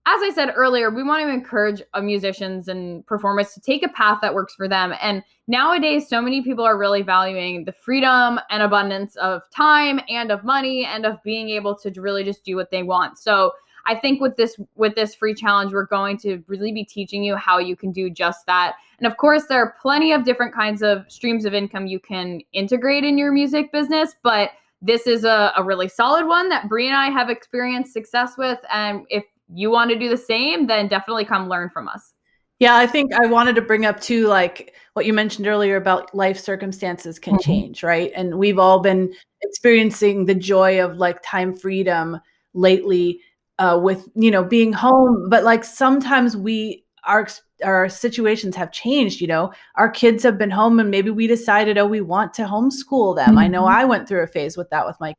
as 0.07 0.21
I 0.21 0.31
said 0.33 0.53
earlier, 0.55 0.91
we 0.91 1.01
want 1.01 1.23
to 1.23 1.29
encourage 1.29 1.81
uh, 1.95 2.01
musicians 2.01 2.67
and 2.67 3.05
performers 3.07 3.53
to 3.53 3.59
take 3.59 3.83
a 3.83 3.89
path 3.89 4.19
that 4.21 4.35
works 4.35 4.53
for 4.53 4.67
them. 4.67 4.93
And 5.01 5.23
nowadays, 5.47 6.07
so 6.07 6.21
many 6.21 6.43
people 6.43 6.63
are 6.63 6.77
really 6.77 7.01
valuing 7.01 7.65
the 7.65 7.71
freedom 7.71 8.39
and 8.51 8.61
abundance 8.61 9.15
of 9.15 9.41
time 9.49 9.99
and 10.07 10.31
of 10.31 10.43
money 10.43 10.85
and 10.85 11.05
of 11.05 11.21
being 11.23 11.49
able 11.49 11.75
to 11.77 11.91
really 11.99 12.23
just 12.23 12.45
do 12.45 12.55
what 12.55 12.69
they 12.69 12.83
want. 12.83 13.17
So 13.17 13.53
I 13.87 13.95
think 13.95 14.21
with 14.21 14.35
this 14.35 14.59
with 14.75 14.95
this 14.95 15.15
free 15.15 15.33
challenge, 15.33 15.73
we're 15.73 15.85
going 15.85 16.17
to 16.19 16.43
really 16.47 16.71
be 16.71 16.83
teaching 16.83 17.23
you 17.23 17.35
how 17.35 17.57
you 17.57 17.75
can 17.75 17.91
do 17.91 18.09
just 18.09 18.45
that. 18.45 18.75
And 18.99 19.07
of 19.07 19.17
course, 19.17 19.45
there 19.47 19.59
are 19.59 19.75
plenty 19.81 20.11
of 20.11 20.23
different 20.23 20.53
kinds 20.53 20.83
of 20.83 21.03
streams 21.07 21.45
of 21.45 21.53
income 21.53 21.87
you 21.87 21.99
can 21.99 22.41
integrate 22.53 23.03
in 23.03 23.17
your 23.17 23.31
music 23.31 23.71
business, 23.71 24.15
but 24.23 24.51
this 24.81 25.07
is 25.07 25.23
a, 25.23 25.51
a 25.57 25.63
really 25.63 25.87
solid 25.87 26.27
one 26.27 26.49
that 26.49 26.69
Bree 26.69 26.87
and 26.87 26.95
I 26.95 27.09
have 27.09 27.29
experienced 27.29 27.91
success 27.91 28.33
with. 28.37 28.59
And 28.71 29.05
if 29.09 29.23
you 29.53 29.69
want 29.69 29.91
to 29.91 29.99
do 29.99 30.09
the 30.09 30.17
same, 30.17 30.67
then 30.67 30.87
definitely 30.87 31.25
come 31.25 31.49
learn 31.49 31.69
from 31.69 31.87
us. 31.87 32.13
Yeah, 32.59 32.75
I 32.75 32.87
think 32.87 33.13
I 33.13 33.25
wanted 33.25 33.55
to 33.55 33.61
bring 33.61 33.85
up 33.85 33.99
too, 33.99 34.27
like 34.27 34.73
what 34.93 35.05
you 35.05 35.13
mentioned 35.13 35.45
earlier 35.45 35.75
about 35.75 36.15
life 36.15 36.39
circumstances 36.39 37.19
can 37.19 37.33
mm-hmm. 37.33 37.51
change, 37.51 37.83
right? 37.83 38.11
And 38.15 38.37
we've 38.37 38.59
all 38.59 38.79
been 38.79 39.13
experiencing 39.41 40.25
the 40.25 40.35
joy 40.35 40.81
of 40.83 40.97
like 40.97 41.21
time 41.21 41.53
freedom 41.53 42.19
lately 42.53 43.19
uh, 43.59 43.77
with, 43.81 44.07
you 44.15 44.31
know, 44.31 44.43
being 44.43 44.71
home. 44.71 45.29
But 45.29 45.43
like 45.43 45.65
sometimes 45.65 46.37
we, 46.37 46.85
our, 47.03 47.27
our 47.63 47.89
situations 47.89 48.55
have 48.55 48.71
changed, 48.71 49.19
you 49.19 49.27
know, 49.27 49.51
our 49.75 49.89
kids 49.89 50.23
have 50.23 50.37
been 50.37 50.49
home 50.49 50.79
and 50.79 50.89
maybe 50.89 51.09
we 51.09 51.27
decided, 51.27 51.77
oh, 51.77 51.85
we 51.85 51.99
want 51.99 52.33
to 52.35 52.43
homeschool 52.43 53.17
them. 53.17 53.31
Mm-hmm. 53.31 53.37
I 53.37 53.47
know 53.47 53.63
mm-hmm. 53.63 53.79
I 53.79 53.83
went 53.83 54.07
through 54.07 54.23
a 54.23 54.27
phase 54.27 54.55
with 54.55 54.69
that 54.69 54.87
with 54.87 54.95
my 55.01 55.13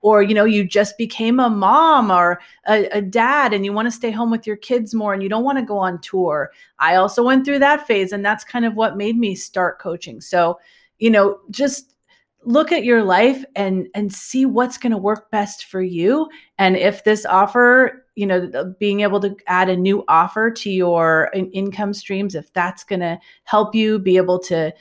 or 0.00 0.22
you 0.22 0.34
know 0.34 0.44
you 0.44 0.64
just 0.64 0.96
became 0.98 1.40
a 1.40 1.50
mom 1.50 2.10
or 2.10 2.40
a, 2.68 2.86
a 2.86 3.00
dad 3.00 3.52
and 3.52 3.64
you 3.64 3.72
want 3.72 3.86
to 3.86 3.92
stay 3.92 4.10
home 4.10 4.30
with 4.30 4.46
your 4.46 4.56
kids 4.56 4.94
more 4.94 5.14
and 5.14 5.22
you 5.22 5.28
don't 5.28 5.44
want 5.44 5.58
to 5.58 5.64
go 5.64 5.78
on 5.78 6.00
tour. 6.00 6.50
I 6.78 6.96
also 6.96 7.22
went 7.22 7.44
through 7.44 7.60
that 7.60 7.86
phase 7.86 8.12
and 8.12 8.24
that's 8.24 8.44
kind 8.44 8.64
of 8.64 8.74
what 8.74 8.96
made 8.96 9.18
me 9.18 9.34
start 9.34 9.78
coaching. 9.78 10.20
So 10.20 10.58
you 10.98 11.10
know 11.10 11.40
just 11.50 11.94
look 12.42 12.70
at 12.70 12.84
your 12.84 13.02
life 13.02 13.44
and 13.56 13.88
and 13.94 14.12
see 14.12 14.46
what's 14.46 14.78
going 14.78 14.92
to 14.92 14.98
work 14.98 15.30
best 15.30 15.66
for 15.66 15.82
you. 15.82 16.28
And 16.58 16.76
if 16.76 17.04
this 17.04 17.26
offer 17.26 18.06
you 18.14 18.26
know 18.26 18.74
being 18.80 19.00
able 19.00 19.20
to 19.20 19.36
add 19.46 19.68
a 19.68 19.76
new 19.76 20.04
offer 20.08 20.50
to 20.50 20.70
your 20.70 21.30
income 21.34 21.92
streams 21.92 22.34
if 22.34 22.52
that's 22.52 22.82
going 22.82 23.00
to 23.00 23.18
help 23.44 23.74
you 23.74 23.98
be 23.98 24.16
able 24.16 24.38
to 24.38 24.72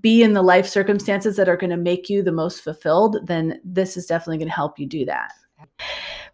be 0.00 0.22
in 0.22 0.32
the 0.32 0.42
life 0.42 0.66
circumstances 0.66 1.36
that 1.36 1.48
are 1.48 1.56
going 1.56 1.70
to 1.70 1.76
make 1.76 2.08
you 2.08 2.22
the 2.22 2.32
most 2.32 2.62
fulfilled, 2.62 3.18
then 3.24 3.60
this 3.64 3.96
is 3.96 4.06
definitely 4.06 4.38
going 4.38 4.48
to 4.48 4.54
help 4.54 4.78
you 4.78 4.86
do 4.86 5.04
that. 5.04 5.32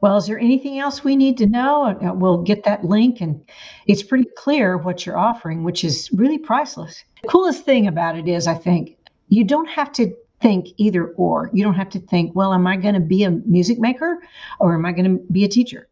Well, 0.00 0.16
is 0.16 0.26
there 0.26 0.38
anything 0.38 0.80
else 0.80 1.04
we 1.04 1.14
need 1.14 1.38
to 1.38 1.46
know? 1.46 1.84
Uh, 1.84 2.12
we'll 2.12 2.42
get 2.42 2.64
that 2.64 2.84
link, 2.84 3.20
and 3.20 3.40
it's 3.86 4.02
pretty 4.02 4.28
clear 4.36 4.76
what 4.76 5.06
you're 5.06 5.18
offering, 5.18 5.62
which 5.62 5.84
is 5.84 6.10
really 6.12 6.38
priceless. 6.38 7.04
The 7.22 7.28
coolest 7.28 7.64
thing 7.64 7.86
about 7.86 8.18
it 8.18 8.26
is, 8.26 8.48
I 8.48 8.54
think, 8.54 8.96
you 9.28 9.44
don't 9.44 9.68
have 9.68 9.92
to 9.92 10.12
think 10.40 10.68
either 10.76 11.08
or. 11.10 11.50
You 11.52 11.62
don't 11.62 11.74
have 11.74 11.90
to 11.90 12.00
think, 12.00 12.34
well, 12.34 12.52
am 12.52 12.66
I 12.66 12.76
going 12.76 12.94
to 12.94 13.00
be 13.00 13.22
a 13.22 13.30
music 13.30 13.78
maker 13.78 14.18
or 14.58 14.74
am 14.74 14.84
I 14.84 14.92
going 14.92 15.04
to 15.04 15.24
be 15.32 15.44
a 15.44 15.48
teacher? 15.48 15.88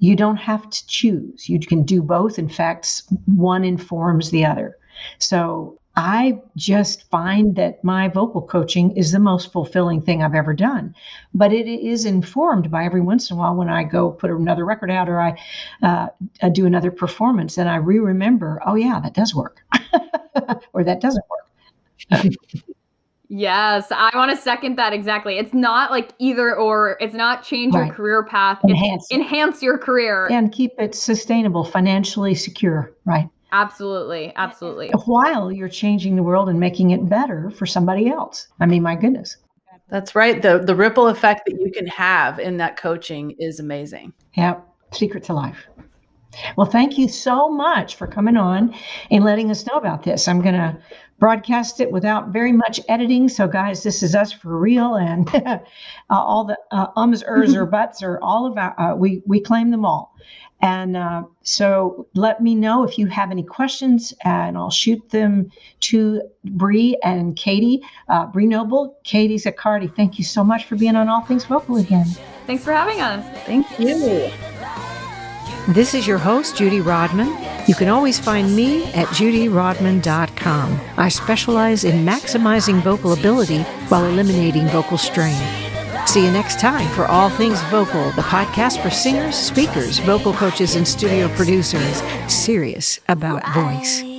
You 0.00 0.16
don't 0.16 0.36
have 0.36 0.68
to 0.68 0.86
choose. 0.88 1.48
You 1.48 1.60
can 1.60 1.84
do 1.84 2.02
both. 2.02 2.36
In 2.36 2.48
fact, 2.48 3.02
one 3.26 3.62
informs 3.62 4.30
the 4.30 4.44
other. 4.44 4.76
So 5.20 5.78
I 5.94 6.40
just 6.56 7.08
find 7.10 7.54
that 7.56 7.84
my 7.84 8.08
vocal 8.08 8.40
coaching 8.40 8.96
is 8.96 9.12
the 9.12 9.18
most 9.18 9.52
fulfilling 9.52 10.00
thing 10.00 10.22
I've 10.22 10.34
ever 10.34 10.54
done. 10.54 10.94
But 11.34 11.52
it 11.52 11.68
is 11.68 12.06
informed 12.06 12.70
by 12.70 12.84
every 12.84 13.02
once 13.02 13.30
in 13.30 13.36
a 13.36 13.40
while 13.40 13.54
when 13.54 13.68
I 13.68 13.84
go 13.84 14.10
put 14.10 14.30
another 14.30 14.64
record 14.64 14.90
out 14.90 15.08
or 15.08 15.20
I 15.20 15.38
uh, 15.82 16.08
do 16.52 16.64
another 16.64 16.90
performance 16.90 17.58
and 17.58 17.68
I 17.68 17.76
re 17.76 17.98
remember, 17.98 18.60
oh, 18.64 18.74
yeah, 18.74 19.00
that 19.00 19.12
does 19.12 19.34
work 19.34 19.62
or 20.72 20.82
that 20.82 21.00
doesn't 21.00 21.24
work. 21.28 22.32
Yes, 23.34 23.86
I 23.90 24.10
want 24.14 24.30
to 24.30 24.36
second 24.36 24.76
that 24.76 24.92
exactly. 24.92 25.38
It's 25.38 25.54
not 25.54 25.90
like 25.90 26.12
either 26.18 26.54
or. 26.54 26.98
It's 27.00 27.14
not 27.14 27.42
change 27.42 27.72
right. 27.72 27.86
your 27.86 27.94
career 27.94 28.24
path. 28.24 28.58
Enhance. 28.62 29.04
It's 29.04 29.12
enhance 29.12 29.62
your 29.62 29.78
career 29.78 30.26
and 30.30 30.52
keep 30.52 30.72
it 30.78 30.94
sustainable, 30.94 31.64
financially 31.64 32.34
secure. 32.34 32.92
Right. 33.06 33.30
Absolutely. 33.52 34.32
Absolutely. 34.36 34.90
While 35.04 35.52
you're 35.52 35.68
changing 35.68 36.16
the 36.16 36.22
world 36.22 36.48
and 36.48 36.58
making 36.58 36.90
it 36.90 37.08
better 37.08 37.50
for 37.50 37.66
somebody 37.66 38.08
else. 38.08 38.48
I 38.60 38.66
mean, 38.66 38.82
my 38.82 38.96
goodness. 38.96 39.36
That's 39.88 40.14
right. 40.14 40.40
The 40.40 40.58
the 40.58 40.74
ripple 40.74 41.08
effect 41.08 41.42
that 41.46 41.60
you 41.60 41.70
can 41.70 41.86
have 41.86 42.38
in 42.38 42.56
that 42.56 42.78
coaching 42.78 43.36
is 43.38 43.60
amazing. 43.60 44.14
Yep. 44.36 44.66
Secret 44.92 45.22
to 45.24 45.34
life. 45.34 45.66
Well, 46.56 46.66
thank 46.66 46.96
you 46.96 47.08
so 47.08 47.50
much 47.50 47.96
for 47.96 48.06
coming 48.06 48.38
on 48.38 48.74
and 49.10 49.22
letting 49.22 49.50
us 49.50 49.66
know 49.66 49.76
about 49.76 50.02
this. 50.02 50.28
I'm 50.28 50.40
going 50.40 50.54
to 50.54 50.76
broadcast 51.22 51.78
it 51.78 51.92
without 51.92 52.30
very 52.30 52.50
much 52.50 52.80
editing. 52.88 53.28
So, 53.28 53.46
guys, 53.46 53.84
this 53.84 54.02
is 54.02 54.16
us 54.16 54.32
for 54.32 54.58
real, 54.58 54.96
and 54.96 55.32
uh, 55.46 55.60
all 56.10 56.44
the 56.44 56.58
uh, 56.72 56.88
ums, 56.96 57.22
ers, 57.24 57.54
or 57.54 57.64
buts, 57.76 58.02
or 58.02 58.18
all 58.22 58.44
of 58.44 58.58
our 58.58 58.78
uh, 58.78 58.96
we 58.96 59.22
we 59.24 59.40
claim 59.40 59.70
them 59.70 59.84
all. 59.84 60.16
And 60.62 60.96
uh, 60.96 61.22
so 61.42 62.08
let 62.14 62.40
me 62.40 62.56
know 62.56 62.82
if 62.82 62.98
you 62.98 63.06
have 63.06 63.30
any 63.30 63.44
questions, 63.44 64.12
and 64.24 64.56
I'll 64.56 64.70
shoot 64.70 65.10
them 65.10 65.52
to 65.80 66.22
Bree 66.44 66.98
and 67.04 67.36
Katie. 67.36 67.82
Uh, 68.08 68.26
Bree 68.26 68.46
Noble, 68.46 68.98
Katie 69.04 69.38
Zaccardi, 69.38 69.94
thank 69.94 70.18
you 70.18 70.24
so 70.24 70.42
much 70.42 70.64
for 70.64 70.74
being 70.74 70.96
on 70.96 71.08
All 71.08 71.22
Things 71.22 71.44
Vocal 71.44 71.76
again. 71.76 72.06
Thanks 72.48 72.64
for 72.64 72.72
having 72.72 73.00
us. 73.00 73.24
Thank 73.44 73.78
you. 73.78 74.30
This 75.68 75.94
is 75.94 76.04
your 76.04 76.18
host, 76.18 76.56
Judy 76.56 76.80
Rodman. 76.80 77.51
You 77.72 77.76
can 77.76 77.88
always 77.88 78.18
find 78.18 78.54
me 78.54 78.84
at 78.92 79.06
judyrodman.com. 79.06 80.80
I 80.98 81.08
specialize 81.08 81.84
in 81.84 82.04
maximizing 82.04 82.82
vocal 82.82 83.14
ability 83.14 83.62
while 83.88 84.04
eliminating 84.04 84.66
vocal 84.66 84.98
strain. 84.98 85.40
See 86.06 86.22
you 86.22 86.30
next 86.30 86.60
time 86.60 86.86
for 86.90 87.06
All 87.06 87.30
Things 87.30 87.62
Vocal, 87.70 88.10
the 88.10 88.20
podcast 88.20 88.82
for 88.82 88.90
singers, 88.90 89.36
speakers, 89.36 90.00
vocal 90.00 90.34
coaches, 90.34 90.74
and 90.74 90.86
studio 90.86 91.28
producers 91.34 92.02
serious 92.30 93.00
about 93.08 93.42
voice. 93.54 94.11